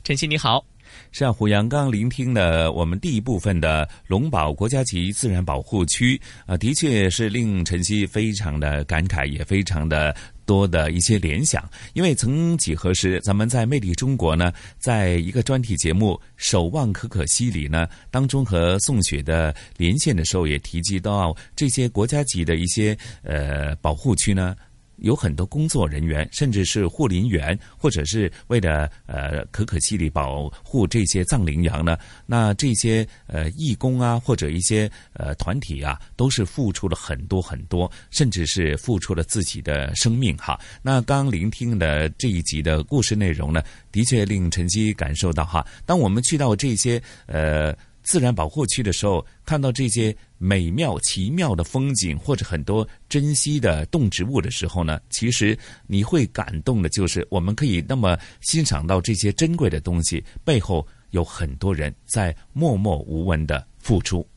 [0.04, 0.64] 陈曦你好。
[1.12, 10.16] 是啊，胡杨刚聆听了我们第一部分的龙宝国家级自然保护区啊，的确是令晨曦非常的感慨，也非常的
[10.50, 11.70] 多的一些联想。
[11.94, 24.56] 因为曾几何时，咱们在《魅力中国》呢，在一个专题节目《守望可可西里》呢当中和宋雪的连线的时候，也提及到这些国家级的一些呃保护区呢。
[25.02, 40.60] 有很多工作人员，甚至是护林员，或者是为了呃可可西里保护这些藏羚羊呢，那这些呃义工啊，或者一些呃团体啊，都是付出了很多很多，甚至是付出了自己的生命哈。
[40.82, 47.76] 那刚聆听的这一集的故事内容呢，的确令晨曦感受到哈，当我们去到这些呃。
[48.10, 64.28] 自然保护区的时候，看到这些美妙奇妙的风景，或者很多珍稀的动植物的时候呢，其实你会感动的，就是我们可以那么欣赏到这些珍贵的东西背后有很多人在默默无闻的付出。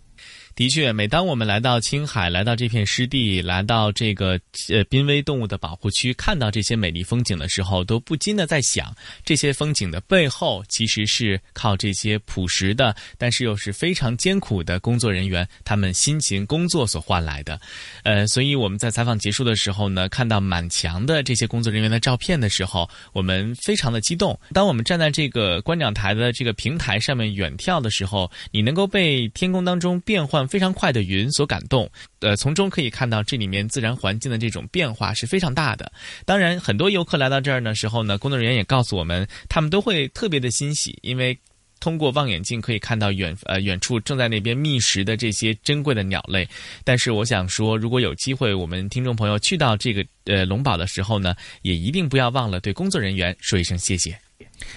[0.55, 4.39] 的确，每当我们来到青海，来到这片湿地，来到这个
[4.69, 17.59] 呃濒危动物的保护区，看到这些美丽风景的时候，都不禁的在想，这些风景的背后，其实是靠这些朴实的，但是又是非常艰苦的工作人员，他们辛勤工作所换来的。
[18.03, 24.39] 呃，所以我们在采访结束的时候呢，看到满墙的这些工作人员的照片的时候，我们非常的激动。
[24.53, 30.42] 当我们站在这个观鸟台的这个平台上面远眺的时候，你能够被天空当中变换。
[30.47, 35.91] 非常快的云所感动，呃，从中可以看到这里面自然环境的这种变化是非常大的。
[36.25, 41.39] 当然，很多游客来到这儿的时候呢，工作人员也告诉我们，他们都会特别的欣喜，因为
[41.81, 46.49] 通过望远镜可以看到远呃远处正在那边觅食的这些珍贵的鸟类。
[46.85, 54.17] 但是，我想说，如果有机会，我们听众朋友去到这个呃龙堡的时候呢，也一定不要忘了对工作人员说一声谢谢。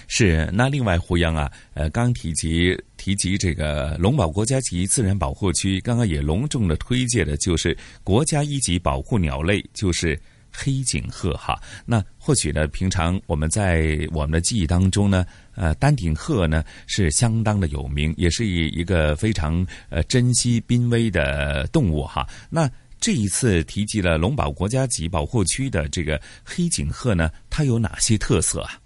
[0.08, 10.18] 是，那另外胡杨啊，呃，刚提及提及这个龙宝国家级自然保护区，刚刚也隆重的推介的就是国家一级保护鸟类，就是
[10.50, 11.60] 黑颈鹤哈。
[11.84, 22.26] 那或许呢，平常我们在我们的记忆当中呢，呃，丹顶鹤呢是相当的有名，也是一一个非常呃珍稀濒危的动物哈。
[22.48, 28.80] 那这一次提及了龙宝国家级保护区的这个黑颈鹤呢，它有哪些特色啊？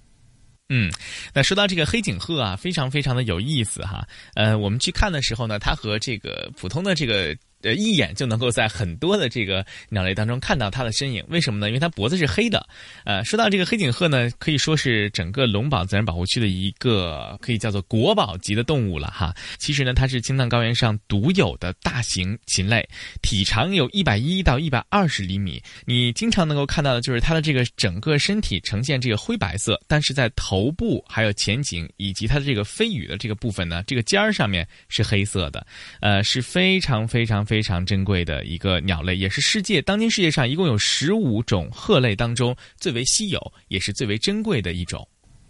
[0.70, 0.90] 嗯，
[1.34, 4.08] 那说到这个黑颈鹤啊，非常非常的有意思哈。
[4.34, 7.36] 呃，我们去看的时候呢，它和这个普通的这个。
[7.62, 11.68] 呃，一眼就能够在很多的这个鸟类当中看到它的身影，为什么呢？
[11.68, 12.66] 因为它脖子是黑的。
[13.04, 19.34] 呃，说到这个黑颈鹤呢，可以说是整个龙宝自然保护区的一个可以叫做国宝级的动物了哈。
[19.58, 22.88] 其实呢，它是青藏高原上独有的大型禽类，
[23.20, 25.62] 体长有一百一到一百二十厘米。
[25.84, 35.66] 你经常能够看到的就是它的这个整个身体呈现这个灰白色，但是在头部、还有前颈以及它的这个飞羽的这个部分呢，这个尖儿上面是黑色的，
[36.00, 37.44] 呃，是非常非常。
[37.50, 45.04] 非常珍贵的一个鸟类，也是世界当今世界上一共有十五种鹤类当中最为稀有，也是最为珍贵的一种。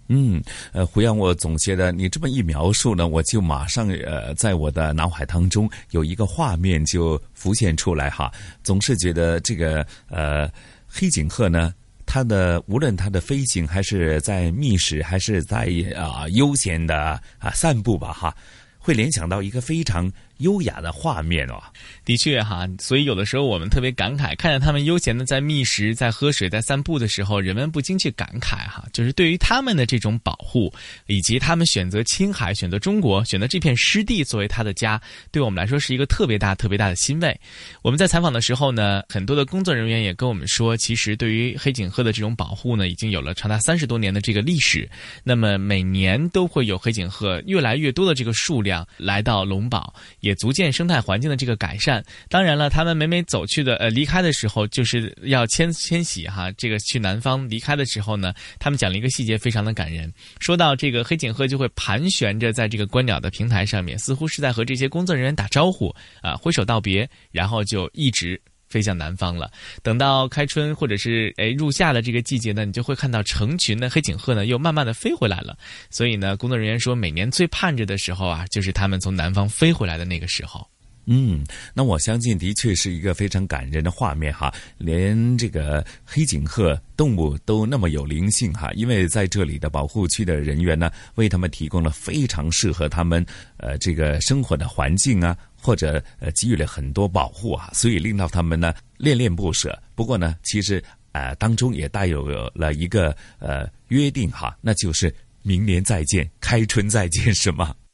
[0.08, 8.32] 嗯，呃，胡杨，我总结的你这么一描述呢，我就马上呃，在我的脑海当中有一个画面就浮现出来哈。
[8.62, 10.50] 总是觉得这个呃
[10.86, 11.74] 黑颈鹤呢，
[12.06, 18.34] 它的无论它的飞行还是在觅食，还是在啊悠闲的啊散步吧哈，
[18.78, 20.10] 会联想到一个非常。
[20.40, 21.62] 优雅的画面哦，
[22.04, 30.72] 的确哈，所以有的时候我们特别感慨，看着他们悠闲的在觅食、在喝水、在散步的时候，人们不禁去感慨哈，就是对于他们的这种保护，
[31.06, 35.00] 以及他们选择青海、选择中国、选择这片湿地作为他的家，
[35.30, 37.38] 对我们来说是一个特别大、特别大的欣慰。
[37.82, 44.88] 我们在采访的时候呢，很多的工作人员也跟我们说，其实对于黑颈鹤的这种保护呢，已经有了长达三十多年的这个历史。
[45.22, 49.94] 那么每年都会有黑颈鹤越来越多的这个数量来到龙宝。
[50.30, 56.52] 也逐渐生态环境的这个改善，当然了，他们每每走去的呃离开的时候，就是要迁迁徙哈。
[56.52, 60.12] 这个去南方离开的时候呢，他们讲了一个细节，非常的感人。
[60.38, 68.40] 说到这个黑颈鹤就会盘旋着在这个观鸟的平台上面，似乎是在和这些工作人员打招呼啊，挥手道别，然后就一直。
[68.70, 69.50] 飞向南方了。
[69.82, 75.58] 等到开春或者是诶入夏的这个季节呢，你就会看到成群的黑颈鹤呢又慢慢的飞回来了。
[75.90, 80.66] 所以呢，工作人员说，每年最盼着的时候啊，就是他们从南方飞回来的那个时候。
[81.06, 84.52] 嗯，那我相信的确是一个非常感人的画面哈。
[84.78, 93.24] 连这个黑颈鹤动物都那么有灵性哈，因为在这里的保护区的人员呢，为他们提供了非常适合他们
[93.56, 95.36] 呃这个生活的环境啊。
[95.60, 99.78] 或者呃给予了很多保护啊，所以令到他们呢恋恋不舍。
[99.94, 107.74] 不过呢，其实呃当中也带有了一个呃约定哈，那就是明年再见，开春再见，是吗？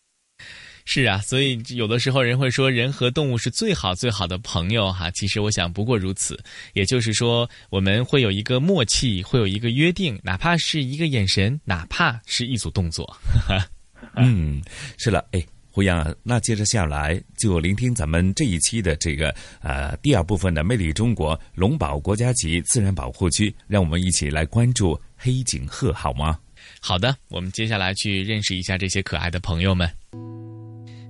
[0.89, 5.11] 是啊，所以有的时候人会说人和动物是最好最好的朋友哈。
[5.11, 6.39] 其实我想不过如此，
[6.75, 13.17] 也就是说我们会有一个默契，会有一个约定，哪怕是一个眼神，哪怕是一组动作。
[14.15, 14.63] 嗯，
[14.97, 15.45] 是了，哎。
[15.77, 19.29] 胡杨，那接着下来就聆听咱们这一期的这个
[19.61, 26.39] 呃第二部分的《魅力中国龙宝国家级自然保护区》，让我们一起来关注黑颈鹤，好吗？
[26.81, 29.87] 好的，我们接下来去认识一下这些可爱的朋友们。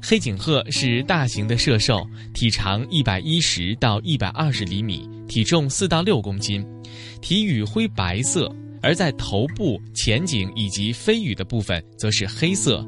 [0.02, 6.66] 黑颈鹤是大型的射兽，体长一百一十到一百二十厘米，体重四到六公斤，
[7.22, 8.52] 体羽灰白色，
[8.82, 12.84] 而在头部、前颈以及飞羽的部分则是黑色。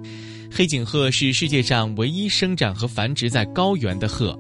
[0.51, 4.37] 黑颈鹤是世界上唯一生长和繁殖在高原的鹤，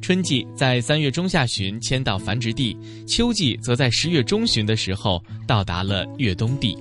[0.00, 6.76] 春季在三月中下旬迁到繁殖地，秋季则在十月中旬的时候到达了越冬地。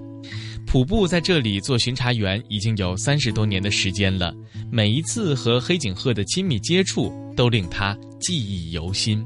[0.68, 4.34] 普布在这里做巡查员已经有三十多年的时间了，
[4.72, 9.26] 每一次和黑颈鹤的亲密接触都令他记忆犹新。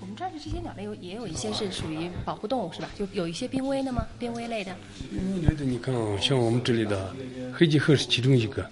[0.00, 2.88] 我们这些鸟类有也有一些是属于保护动物是吧？
[2.98, 4.06] 就有一些濒危的吗？
[4.18, 4.76] 濒危类的？
[5.10, 7.14] 濒危类的，你看啊，像我们这里的
[7.52, 8.68] 黑颈鹤是其中一个。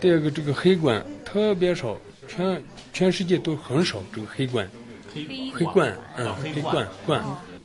[0.00, 1.96] 第二个，这个黑冠特别少，
[2.28, 4.68] 全全世界都很少这个黑冠。
[5.12, 7.24] 黑黑冠，嗯，黑冠冠，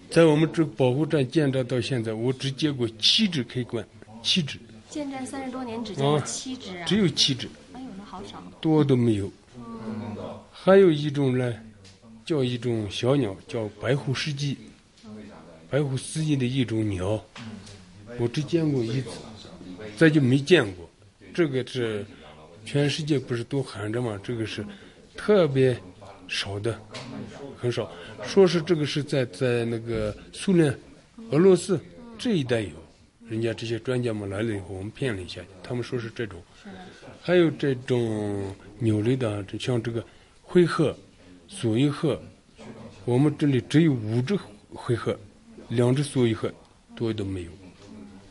[0.09, 3.85] 在我们这保护站建站到现在，我只见过七只黑冠，
[4.23, 4.57] 七只。
[4.89, 6.85] 建站三十多年，只见过七只啊？
[6.85, 7.47] 只有七只。
[7.73, 8.41] 哎呦，那好少。
[8.59, 9.31] 多都没有。
[9.57, 10.15] 嗯。
[10.51, 11.53] 还有一种呢。
[12.23, 14.55] 叫一种小鸟，叫白虎司机，
[15.69, 17.21] 白虎司机的一种鸟，
[18.19, 19.09] 我只见过一次，
[19.97, 20.89] 再就没见过。
[21.33, 22.05] 这个是
[22.65, 24.19] 全世界不是都喊着吗？
[24.23, 24.65] 这个是
[25.15, 25.77] 特别
[26.27, 26.79] 少的，
[27.57, 27.91] 很少。
[28.23, 30.77] 说是这个是在在那个苏联、
[31.31, 31.79] 俄罗斯
[32.17, 32.69] 这一带有，
[33.27, 36.41] 人家这些专家们来了以后，我们骗了一下，他们说是这种。
[37.21, 40.05] 还有这种鸟类的，像这个
[40.41, 40.95] 灰鹤。
[41.53, 42.17] 所以鹤，
[43.03, 44.39] 我们这里只有五只
[44.73, 45.19] 灰鹤，
[45.67, 46.49] 两只索伊鹤
[46.95, 47.51] 多的没有，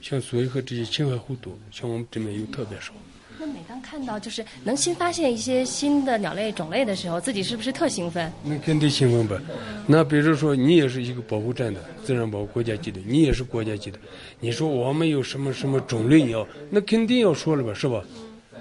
[0.01, 2.93] 像索伊河这些青海湖多，像我们这边又特别少。
[3.39, 8.31] 那每当看到就是能新发现一些新的鸟类种类的时候，自己是不是特兴奋？
[8.45, 9.43] 那肯定兴奋吧？
[9.87, 13.99] 那比如说你也是一个保护站的自然保护国家级的，你也是国家级的，
[14.41, 18.05] 你说我们有什么什么种类鸟，那肯定要说了吧，是吧？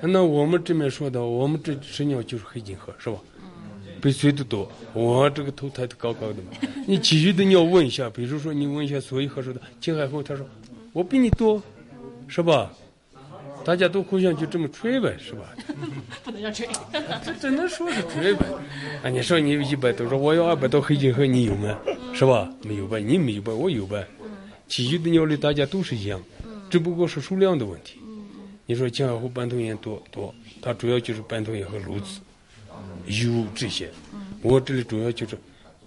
[0.01, 3.17] 那我们这边说的，我们这只鸟就是黑颈鹤，是吧？
[4.01, 6.51] 比谁都多，我这个头抬得高高的嘛。
[6.87, 10.45] 你其余的你要问一下，比如说你问一下索伊河说的青海湖，他说
[10.99, 11.63] 我比你多，
[12.27, 12.69] 是吧？
[13.63, 15.55] 大家都互相就这么吹呗，是吧？
[16.25, 16.67] 不能叫吹。
[17.23, 18.45] 这只能说是吹呗。
[19.01, 21.79] 啊，你说你有一百多，说我要二百多黑金鹤，你有吗？
[22.13, 22.53] 是吧？
[22.63, 24.05] 没有吧，你没有吧，我有呗。
[24.67, 26.21] 其余的鸟类大家都是一样，
[26.69, 27.97] 只不过是数量的问题。
[28.65, 31.97] 你说青海湖斑头雁多多，它主要就是斑头雁和鸬
[33.07, 33.89] 鹚，有这些。
[34.41, 35.37] 我这里主要就是，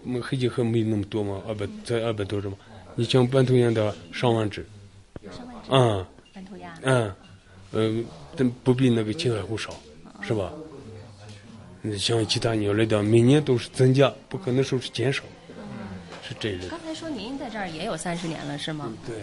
[0.05, 2.55] 我们黑金鹤没那么多嘛，二百才二百多只嘛。
[2.95, 4.67] 你像斑头雁的上万只
[5.71, 6.07] 嗯。
[6.83, 7.15] 嗯，
[7.73, 8.05] 呃，
[8.37, 9.75] 但不比那个青海湖少，
[10.23, 10.53] 是吧？
[11.83, 15.23] 你像其他鸟类的，每年都是增加，不可能说是减少，
[16.27, 16.69] 是这一类的。
[16.69, 18.93] 刚才说您在这儿也有三十年了，是吗？
[19.07, 19.17] 对，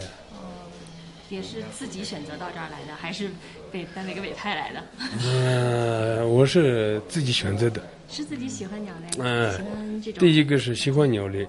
[1.30, 3.30] 也是自己选择到这儿来的，还是
[3.72, 4.84] 被单位给委派来的？
[5.26, 7.82] 嗯、我是自己选择的。
[8.10, 10.20] 是自己喜欢鸟类，嗯喜欢这种。
[10.20, 11.48] 第一个是喜欢鸟类，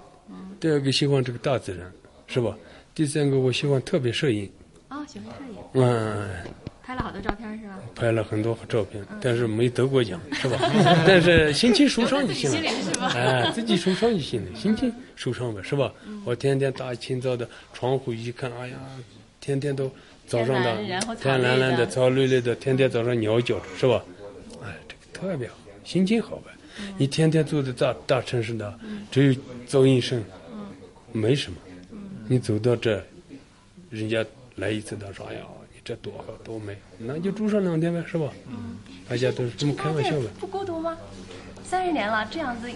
[0.61, 1.91] 第二个喜欢这个大自然，
[2.27, 2.57] 是吧？
[2.95, 4.51] 第三个我希望特别摄影，
[4.89, 6.29] 哦，喜欢摄影，嗯，
[6.83, 7.79] 拍了好多照片是吧？
[7.95, 10.59] 拍了很多照片，但是没得过奖，是吧？
[11.07, 13.09] 但是心情舒畅就行了。
[13.15, 15.93] 哎，自己舒畅就行了，心情舒畅呗，是吧？
[16.25, 18.77] 我天天大清早的窗户一看，哎呀，
[19.41, 19.91] 天天都
[20.27, 20.77] 早上的
[21.17, 24.05] 天蓝蓝蓝的、草绿绿的，天天早上鸟叫着，是吧？
[24.63, 26.51] 哎，这个特别好，心情好呗。
[26.99, 28.79] 你天天住在大大城市的，
[29.11, 30.23] 只有噪音声，
[31.13, 31.59] 没什么。
[32.33, 33.05] 你走到这，
[33.91, 34.25] 人家
[34.55, 35.41] 来一次，他说：“哎呀，
[35.75, 38.31] 你这多好多美，那就住上两天呗，是吧？”
[39.11, 40.29] 大家都是这么开玩笑呗。
[40.39, 40.97] 不孤独吗？
[41.65, 42.69] 三十年了，这样子，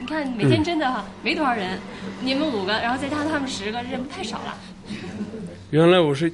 [0.00, 1.78] 你看每天真的哈、没多少人，
[2.22, 4.56] 你们五个，然后再加上他们十个，人太少了。
[5.70, 6.32] 原来我是，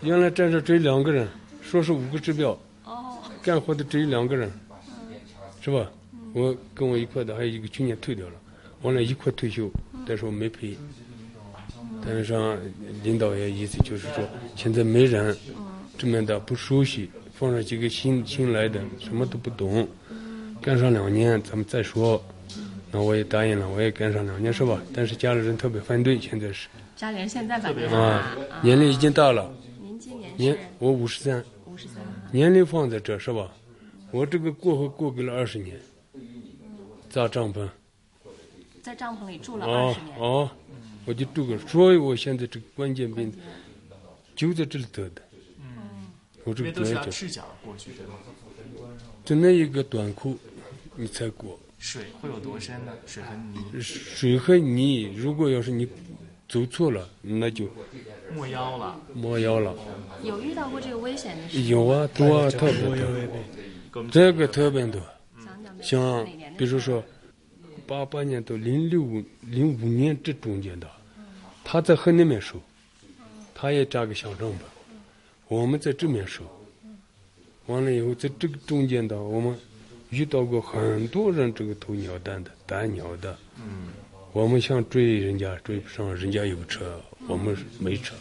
[0.00, 1.28] 原来站这只有两个人，
[1.60, 4.50] 说是五个指标，哦，干活的只有两个人，
[5.60, 5.90] 是吧？
[6.32, 8.32] 我跟我一块的还有一个去年退掉了，
[8.80, 9.70] 完了一块退休，
[10.06, 10.74] 但是我没赔。
[12.04, 12.58] 但是上
[13.02, 15.36] 领导也意思就是说，现在没人，
[15.96, 19.86] 这么的不熟悉，放上几个新新来的，什么都不懂，
[20.60, 22.22] 干上两年咱们再说。
[22.90, 24.82] 那我也答应了，我也干上两年是吧？
[24.92, 29.50] 但是家里人特别反对，现在是家里人现在反对啊，年龄已经大了，
[29.80, 31.42] 您今年我五十三。
[31.64, 33.50] 五十三，年龄放在这是吧？
[34.10, 35.74] 我这个过后过给了二十年，
[37.08, 37.66] 扎帐篷，
[38.82, 40.18] 在帐篷里住了二哦十年。
[40.18, 40.50] 哦，
[41.04, 43.32] 我就住个，所以我现在这个关键病
[44.36, 45.22] 就在这里得的。
[45.58, 46.06] 嗯
[46.44, 48.14] 我这个主要就赤脚过去的吗？
[49.24, 50.36] 就那一个短裤，
[50.96, 51.58] 你才过。
[51.78, 52.92] 水会有多深呢？
[53.06, 55.88] 水和泥水和泥，如果要是你
[56.48, 57.68] 走错了，那就
[58.34, 59.00] 没腰了。
[59.14, 59.74] 没腰了。
[60.22, 61.62] 有遇到过这个危险的事？
[61.62, 62.80] 有啊，多啊，特别
[63.92, 65.00] 多，这个特别多。
[65.82, 66.24] 像
[66.56, 67.02] 比如说，
[67.86, 70.88] 八八年到零六零五年这中间的，
[71.64, 72.60] 他在河那边收，
[73.54, 74.54] 他也扎个小帐篷，
[75.48, 76.42] 我们在这面收。
[77.66, 79.56] 完了以后，在这个中间的，我们
[80.10, 83.38] 遇到过很多人这个偷鸟蛋的、打鸟的。
[83.56, 83.88] 嗯。
[84.32, 88.14] 我们想追人家，追不上，人家有车，我们没车。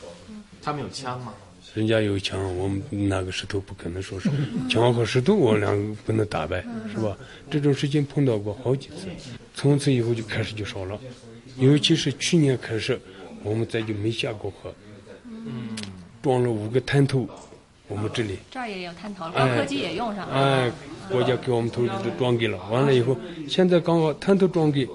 [0.62, 1.34] 他们有枪吗？
[1.74, 4.30] 人家有枪，我们拿个石头不可能说是
[4.70, 6.62] 枪和石头，我两个不能打败，
[6.92, 7.18] 是吧？
[7.50, 9.08] 这种事情碰到过好几次，
[9.56, 11.00] 从此以后就开始就少了，
[11.58, 13.00] 尤其是去年开始，
[13.42, 14.74] 我们再就没下过河，
[15.30, 15.70] 嗯
[16.22, 17.26] 装了五个探头，
[17.88, 20.34] 我们这里，这儿也有探头高科技也用上了。
[20.36, 20.72] 哎，
[21.10, 23.16] 国家给我们投资都装给了，完了以后，
[23.48, 24.86] 现在刚好探头装给，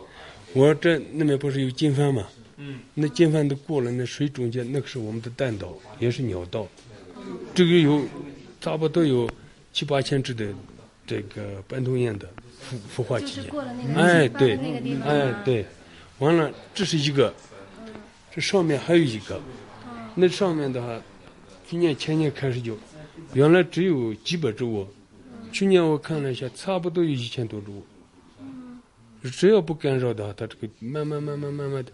[0.53, 2.27] 我这那边不是有金帆嘛？
[2.59, 6.66] 嗯，那金帆都过了，那水中间那个是我们的弹道，也是鸟道，
[7.54, 8.02] 这个有
[8.61, 9.30] 差不多有
[9.72, 10.46] 七八千只的
[11.07, 12.26] 这个斑头雁的
[12.96, 13.36] 孵孵化期间。
[13.36, 14.59] 就是过了那个哎，对
[15.04, 15.66] 哎对，
[16.18, 17.32] 完了，这是一个，
[18.34, 19.40] 这上面还有一个，
[20.14, 21.00] 那上面的话，
[21.68, 22.76] 今年前年开始就，
[23.34, 24.88] 原来只有几百只窝，
[25.52, 27.82] 去年我看了一下，差不多有一千多只窝。
[29.30, 31.92] 只要不干扰的话，它这个慢慢慢慢慢慢的，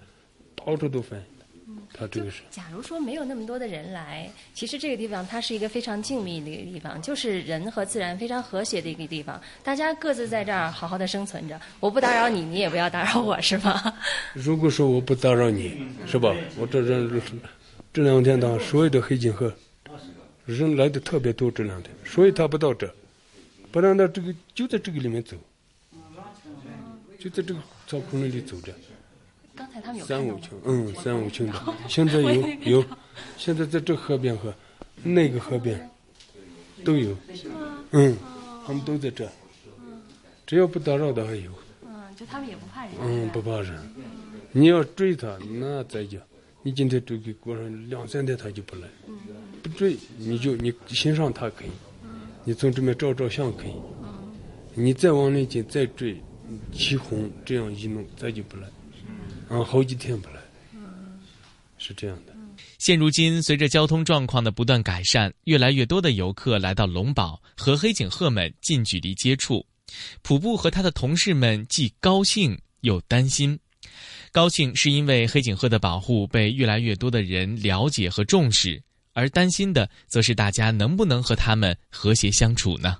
[0.65, 1.47] 到处都繁衍的。
[1.95, 2.43] 他这个是。
[2.51, 9.41] 假如说没有那么多的人来，其实这个地方它是一个非常静谧的一个地方，就是人和自然非常和谐的一个地方。
[9.63, 13.95] 大家各自在这儿好好的生存着， 我不打扰你，你也不要打扰我，是吧？
[14.33, 16.35] 如果说我不打扰你，是吧？
[16.57, 17.21] 我这人
[17.93, 19.53] 这两天呢，所有的黑颈鹤
[20.47, 22.91] 人来的特别多，这两天，所以他不到这，
[23.71, 25.37] 不然他这个就在这个里面走，
[27.19, 28.73] 就在这个草丛里走着。
[29.55, 31.55] 刚才他们有三五群，嗯，三五群的，
[31.89, 32.49] 现在有
[32.81, 32.85] 有，
[33.37, 34.53] 现在在这河边和
[35.03, 35.91] 那个河边
[36.85, 37.15] 都有，
[37.91, 38.17] 嗯，
[38.67, 39.29] 他们都在这，
[40.47, 41.51] 只要不打扰的还有，
[41.85, 43.79] 嗯，就他们也不怕人，嗯，不怕人，
[44.53, 46.21] 你要追他，那再讲，
[46.63, 48.89] 你今天追给过上两三天他就不来，
[49.63, 51.71] 不追你就你欣赏他可以，
[52.45, 53.75] 你从这边照照相可以，
[54.75, 56.17] 你再往里进再追，
[56.73, 58.67] 起哄这样一弄，再就不来。
[59.51, 60.41] 嗯，好几天不来，
[60.75, 61.21] 嗯
[61.79, 62.33] 是这样的。
[62.79, 69.65] 现如今，随着交通状况的不断改善，越来越多的游客来到龙宝，和黑颈鹤们近距离接触。
[70.23, 73.59] 普布和他的同事们既高兴又担心。
[74.33, 78.83] 高兴是因为黑颈鹤的保护被越来越多的人了解和重视，
[79.13, 82.97] 而担心的则是大家能不能和他们和谐相处呢？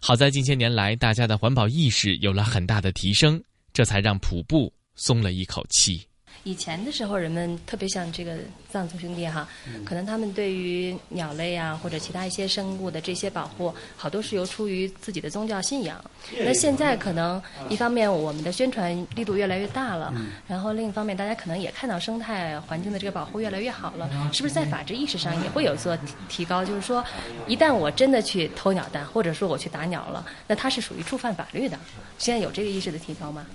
[0.00, 3.40] 好在近些年来，大家的环保意识有了很大的提升，
[3.72, 4.72] 这才让普布。
[4.94, 6.06] 松了一口气。
[6.44, 8.36] 以前的时候，人们特别像这个
[8.68, 9.46] 藏族兄弟哈，
[9.84, 16.04] 可能他们对于鸟类啊或者其他一些生物的这些保护，好多是由出于自己的宗教信仰。
[16.40, 20.12] 那现在可能一方面我们的宣传力度越来越大了，
[20.48, 25.96] 然后另一方面大家可能也看到生态环境的这个保护越来越好了，是不是在法治意识上也会有所
[26.28, 26.64] 提高？
[26.64, 27.04] 就是说，
[27.46, 31.78] 一旦我真的去偷鸟蛋，或者说我去打鸟了，那它是属于触犯法律的。
[32.18, 33.46] 现在有这个意识的提高吗？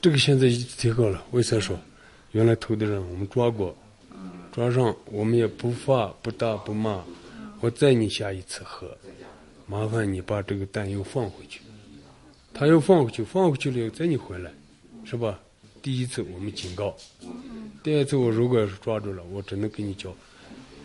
[0.00, 1.24] 这个现在已经提高了。
[1.32, 1.78] 为啥说？
[2.32, 3.74] 原来偷的人我们抓过，
[4.52, 7.02] 抓上我们也不罚、不打、不骂。
[7.60, 8.94] 我载你下一次河，
[9.66, 11.62] 麻烦你把这个蛋又放回去。
[12.52, 14.52] 他又放回去，放回去了又载你回来，
[15.06, 15.40] 是吧？
[15.80, 16.94] 第一次我们警告，
[17.82, 20.14] 第二次我如果要是抓住了，我只能给你交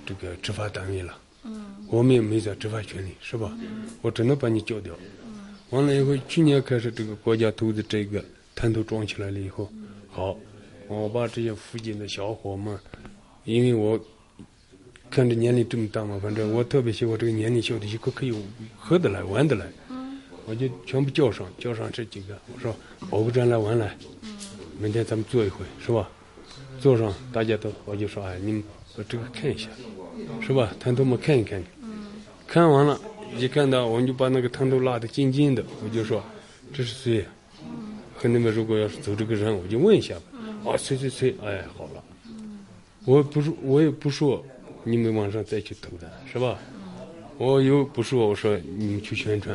[0.05, 1.17] 这个执法单位了。
[1.89, 3.51] 我们也没在执法权利，是吧？
[4.01, 4.95] 我只能把你交掉。
[5.71, 8.23] 完了以后，去年开始这个国家投的这个。
[8.55, 9.69] 滩头装起来了以后，
[10.09, 10.37] 好，
[10.87, 12.77] 我把这些附近的小伙们，
[13.45, 13.99] 因为我
[15.09, 18.33] 看着年龄这么大嘛，反正我特别希望这个年龄小的，一个可以
[18.77, 19.65] 喝得来、玩得来，
[20.45, 22.75] 我就全部叫上，叫上这几个，我说
[23.09, 23.97] 保护站来玩来，
[24.79, 26.09] 明天咱们坐一回，是吧？
[26.79, 28.63] 坐上，大家都，我就说，哎，你们
[28.97, 29.69] 把这个看一下，
[30.41, 30.73] 是吧？
[30.79, 31.63] 滩头们看一看，
[32.47, 32.99] 看完了，
[33.37, 36.23] 一看到我就把那个滩头拉得紧紧的，我就说，
[36.73, 37.25] 这是谁？
[38.23, 40.21] 和你们如果要是走这个人，我就问一下吧。
[40.63, 42.01] 哦，催催催，哎，好了。
[43.03, 44.41] 我不说，我也不说，
[44.85, 46.57] 你们晚上再去投的，是吧？
[47.37, 49.53] 我又不说，我说你们去宣传。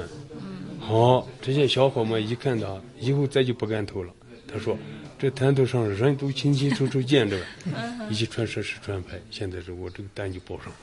[0.78, 4.12] 好，这些小伙们一看到，以后再就不敢投了。
[4.46, 4.76] 他说，
[5.18, 7.46] 这滩头上人都清清楚楚见着了，
[8.10, 9.18] 一起传设施传牌。
[9.30, 10.76] 现在是我这个单就报上了。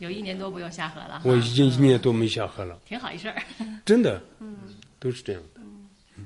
[0.00, 1.22] 有一年多不用下河了。
[1.24, 2.78] 我已经一年多没下河了。
[2.84, 3.42] 挺好一事儿。
[3.86, 4.22] 真的。
[4.38, 4.54] 嗯。
[5.00, 5.42] 都是这样。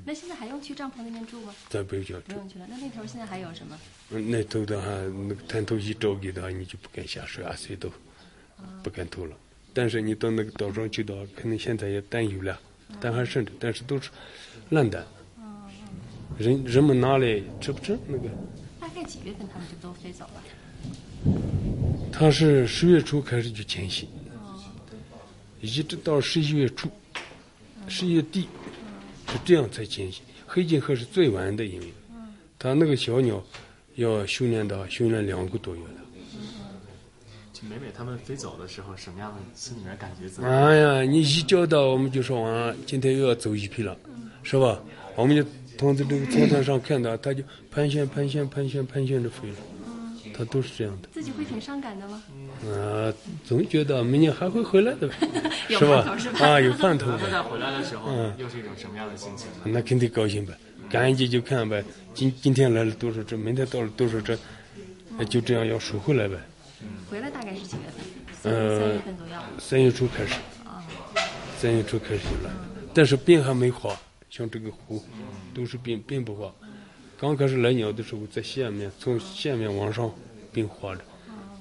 [0.05, 1.55] 那现在还用去帐篷那边住吗？
[1.69, 2.19] 再不用去了。
[2.21, 2.67] 不用去了。
[2.69, 3.79] 那那头现在还有什么？
[4.09, 4.87] 那头的话，
[5.27, 7.89] 那个滩头一着急的话，你就不敢下水啊，谁都
[8.83, 9.35] 不敢偷了。
[9.73, 12.59] 但是你到那个岛上去的话，可能现在也担忧了，
[12.99, 14.09] 但还剩着，但是都是
[14.69, 15.05] 烂蛋。
[16.37, 18.29] 人人们拿来吃不吃那个？
[18.79, 20.43] 大概几月份他们就都飞走了？
[22.11, 24.07] 他是十月初开始就迁徙，
[25.61, 26.89] 一直到十一月初，
[27.87, 28.47] 十一月底。
[29.27, 30.21] 是这样才迁徙。
[30.45, 31.91] 黑颈鹤是最晚的，一名，
[32.57, 33.43] 它那个小鸟
[33.95, 35.89] 要训练到训练两个多月了。
[37.53, 40.29] 就每每他们飞走的时候，什么样的心里面感觉？
[40.29, 40.47] 怎么？
[40.47, 43.97] 哎呀，你一叫到，我们就说完，今天又要走一批了，
[44.43, 44.79] 是吧？
[45.15, 45.43] 我们就
[45.77, 49.55] 从这个草滩上看到，它就盘旋、盘旋、盘旋、盘旋着飞了。
[50.37, 51.09] 它都是这样的。
[51.11, 52.21] 自己会挺伤感的吗？
[52.65, 53.11] 啊，
[53.43, 55.09] 总觉得明年还会回来的，
[55.67, 56.15] 是吧？
[56.39, 57.07] 啊，有盼头。
[57.19, 59.47] 那在回来的时候，嗯，又是一种什么样的心情？
[59.63, 60.53] 那肯定高兴呗，
[60.89, 61.83] 赶紧就看呗。
[62.13, 64.37] 今今天来了多少只，明天到了多少只，
[65.27, 66.35] 就这样要收回来呗。
[67.09, 67.83] 回来大概是几月
[68.43, 68.53] 份？
[68.53, 69.33] 呃，三月份左右。
[69.57, 70.35] 三月初开始。
[70.63, 70.85] 啊。
[71.57, 72.51] 三月初开始就来，
[72.93, 75.03] 但是冰还没化，像这个湖，
[75.55, 76.53] 都是冰冰不化。
[77.19, 80.13] 刚开始来鸟的时候，在下面，从下面往上。
[80.57, 81.01] 冰化着，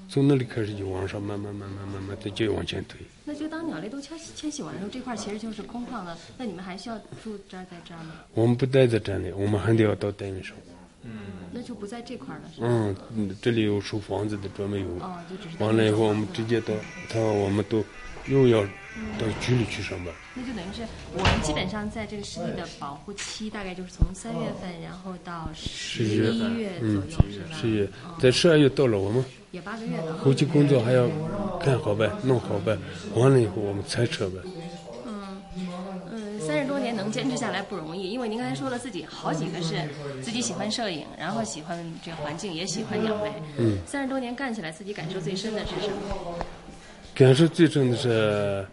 [0.08, 2.98] 从那里开始就往上慢慢慢慢慢慢的就往前推。
[3.26, 6.16] 那就当鸟类都迁迁徙完了，这块其实就是空旷了。
[6.38, 8.14] 那你们还需要住这儿在这儿吗？
[8.32, 10.56] 我们不待在这里，我们还得要到单元上。
[11.02, 11.10] 嗯，
[11.52, 12.66] 那就不在这块了，是吧？
[12.70, 14.88] 嗯，嗯这里有收房子的专门有。
[15.04, 16.72] 哦，就只是完了以后，我们直接到
[17.10, 17.84] 他，我们都
[18.28, 18.64] 又要
[19.18, 20.14] 到局里去上班。
[20.34, 20.82] 那就等于是
[21.14, 27.56] 我们基本上在这个湿地的保护期，大概就是从三月份，然后到十十一月左嗯右，是吧？
[27.60, 30.16] 十一月哦，在十二月到了，我们也八个月了。
[30.18, 31.08] 后期工作还要
[31.60, 32.76] 看好呗，弄好呗。
[33.14, 34.38] 完了以后，我们拆车呗。
[36.12, 39.74] 嗯，三十多年能坚持下来不容易，因为您刚才说了自己好几个是
[40.22, 43.32] 自己喜欢摄影，然后喜欢这个环境，也喜欢鸟类。
[43.56, 45.96] 嗯，三十多年干起来，自己感受最深的是什么？
[47.14, 48.66] 感受最深的是，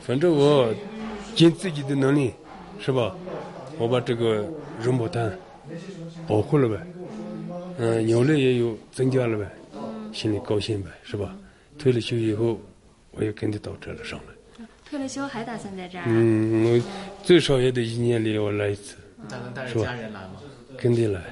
[0.00, 0.74] 反正我
[1.34, 2.32] 尽自己的能力，
[2.80, 3.14] 是吧？
[3.78, 4.44] 我把这个
[4.80, 5.38] 绒毛丹
[6.26, 6.86] 保护了呗，
[7.78, 9.48] 嗯，鸟类也有增加了呗，
[10.12, 11.36] 心里高兴呗，是吧？
[11.78, 12.60] 退了休以后，
[13.12, 14.66] 我也跟着到这了上来。
[14.88, 16.04] 退了休还打算在这儿啊？
[16.08, 16.82] 嗯，我
[17.22, 18.96] 最少也得一年里我来一次，
[19.28, 20.40] 打算带是吧人来吗？
[20.76, 21.22] 跟得来，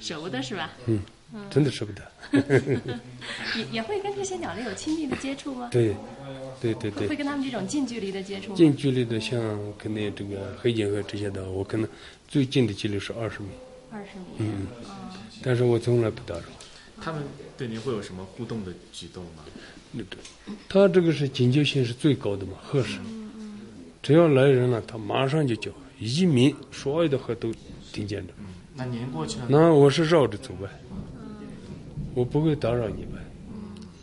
[0.00, 0.70] 舍不得是吧？
[0.86, 1.00] 嗯，
[1.50, 2.00] 真的舍不得。
[3.56, 5.68] 也也会跟这些鸟类有亲密的接触吗？
[5.72, 5.94] 对，
[6.60, 8.56] 对对对会，跟他们这种近距离的接触吗？
[8.56, 9.38] 近距离的像
[9.76, 11.88] 跟那这个黑颈鹤这些的，我可能
[12.28, 13.48] 最近的距离是二十米，
[13.90, 14.24] 二十米。
[14.38, 14.66] 嗯，
[15.42, 16.42] 但是我从来不打扰。
[17.00, 17.22] 他们
[17.58, 19.44] 对您会有什么互动的举动吗？
[19.92, 20.16] 那个，
[20.68, 22.98] 他这个是警觉性是最高的嘛，鹤是，
[24.02, 27.52] 只要来人了，他马上就叫，一鸣，所有的鹤都
[27.92, 28.32] 听见的。
[28.74, 30.68] 那您过去了，那我是绕着走呗，
[32.16, 33.22] 我不会打扰你们，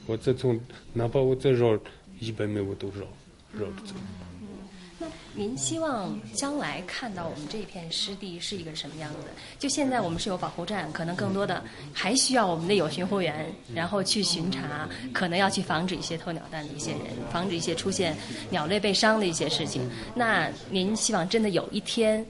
[0.05, 0.59] 我再从
[0.93, 1.75] 哪怕我再绕
[2.19, 3.01] 一百米，我都绕，
[3.51, 3.95] 绕着走。
[4.99, 9.17] 那您希望将来看到我们这片湿地是一个什么样子？
[9.57, 17.01] 就现在我们是有保护站，可能更多的还需要我们的有巡护员，然后去巡查，可能要去防止一些偷鸟蛋的一些人，
[17.31, 18.15] 防止一些出现
[18.51, 19.89] 鸟类被伤的一些事情。
[20.13, 22.23] 那您希望真的有一天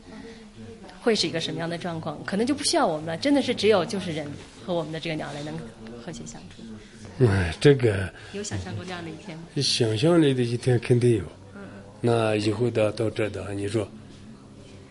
[1.04, 2.18] 会是一个什么样的状况？
[2.26, 4.26] 可能就不需要我们了，真的是只有就是人
[4.66, 5.54] 和我们的这个鸟类能
[6.02, 7.26] 和谐相处。
[7.28, 9.44] 哎，这个有想象过这样的一天吗？
[9.58, 11.24] 想象里的一天肯定有。
[11.56, 11.62] 嗯
[12.06, 13.88] 那以后的到这的，你说，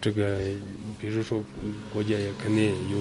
[0.00, 0.38] 这个，
[1.00, 2.98] 比如说嗯国家也肯定有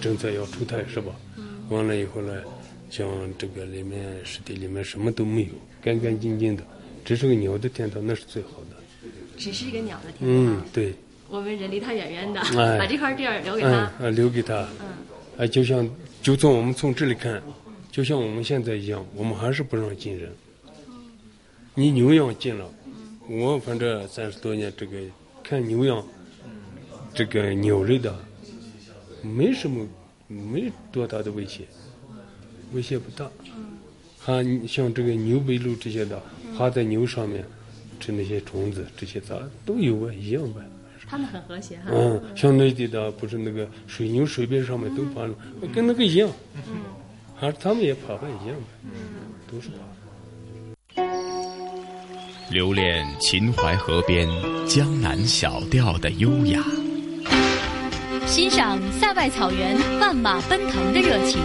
[0.00, 1.12] 政策要出台，是吧？
[1.36, 2.42] 嗯完了以后呢，
[2.90, 3.06] 像
[3.38, 5.48] 这个里面湿地里面什么都没有，
[5.80, 6.62] 干干净净的，
[7.04, 8.76] 只是个鸟的天堂，那是最好的。
[9.38, 10.94] 只是一个鸟的天堂嗯，，对，
[11.34, 14.06] 我们人离他远远的，哎把这块地儿留给嗯它。
[14.06, 14.68] 啊，留给他。
[15.36, 15.90] 啊，就像
[16.22, 17.42] 就从我们从这里看，
[17.90, 20.30] 就像我们现在一样，我们还是不让进人。
[21.74, 22.64] 你牛羊进了，
[23.28, 24.96] 我反正三十多年这个
[25.42, 26.06] 看牛羊，
[27.12, 28.16] 这个鸟类的，
[29.20, 29.84] 没什么，
[30.28, 31.64] 没多大的威胁，
[32.72, 33.28] 威胁不大。
[34.20, 36.22] 还像这个牛背鹿这些的，
[36.56, 37.44] 趴在牛上面
[37.98, 40.60] 吃那些虫子，这些咋都有啊，一样呗。
[41.14, 41.92] 它们很和谐哈。
[41.92, 45.32] 嗯，像内地的不是那个水牛水边上面都爬了，
[45.72, 46.28] 跟那个一样，
[47.36, 48.90] 还是他们也爬吧一样呗，
[49.48, 49.76] 都是爬。
[52.50, 54.28] 留恋秦淮河边
[54.66, 56.60] 江南小调的优雅，
[58.26, 61.40] 欣赏塞外草原万马奔腾的热情，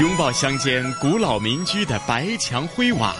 [0.00, 3.12] 拥抱乡间古老民居的白墙灰瓦，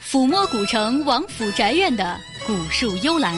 [0.00, 3.36] 抚摸古城王府宅院的古树幽兰，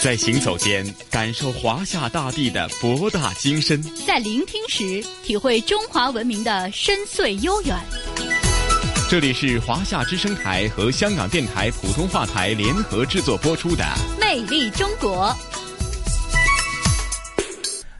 [0.00, 3.82] 在行走间感受华夏大地的博大精深。
[4.06, 7.76] 在聆听时体会中华文明的深邃悠远。
[9.10, 13.82] 这里是华夏之声台和香港电台普通话台联合制作播出的
[14.20, 15.36] 《魅力中国。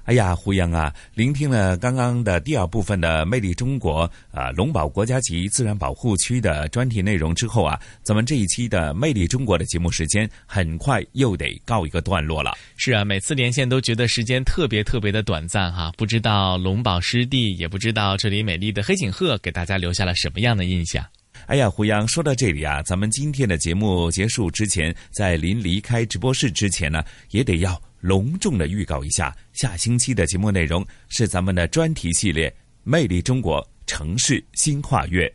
[0.08, 12.56] 哎呀，胡杨啊，聆听了刚刚的第二部分的《魅力中国》啊龙宝国家级自然保护区的专题内容之后啊，咱们这一期的《魅力中国》的节目时间很快又得告一个段落了。
[12.74, 21.04] 是啊，每次连线都觉得时间特别特别的短暂哈，不知道龙宝湿地，也不知道这里美丽的黑颈鹤给大家留下了什么样的印象。
[21.48, 32.48] 哎呀，胡杨，说到这里啊，咱们今天的节目结束之前，在临离开直播室之前呢，也得要隆重的预告一下，下星期的节目内容是咱们的专题系列
[32.84, 35.26] 《魅力中国城市新跨越》。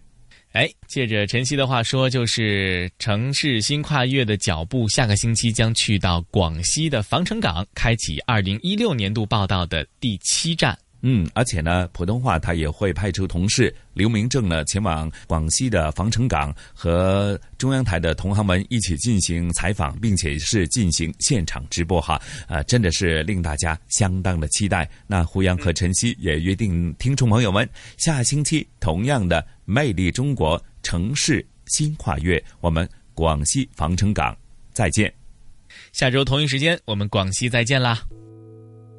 [0.54, 10.78] 哎，借着晨曦的话说，就是城市新跨越的脚步，下个星期将去到广西的防城港，开启二零一六年度报道的第七站。
[11.06, 24.90] 嗯，而且呢，普通话他也会派出同事刘明正呢前往广西的防城港，和中央台的同行们一起进行采访，并且是进行现场直播哈，啊、真的是令大家相当的期待。
[25.06, 34.34] 那胡杨和晨曦也约定听众朋友们，下星期同样的魅力中国城市新跨越，我们广西防城港
[34.72, 35.14] 再见。
[35.92, 38.02] 下周同一时间，我们广西再见啦！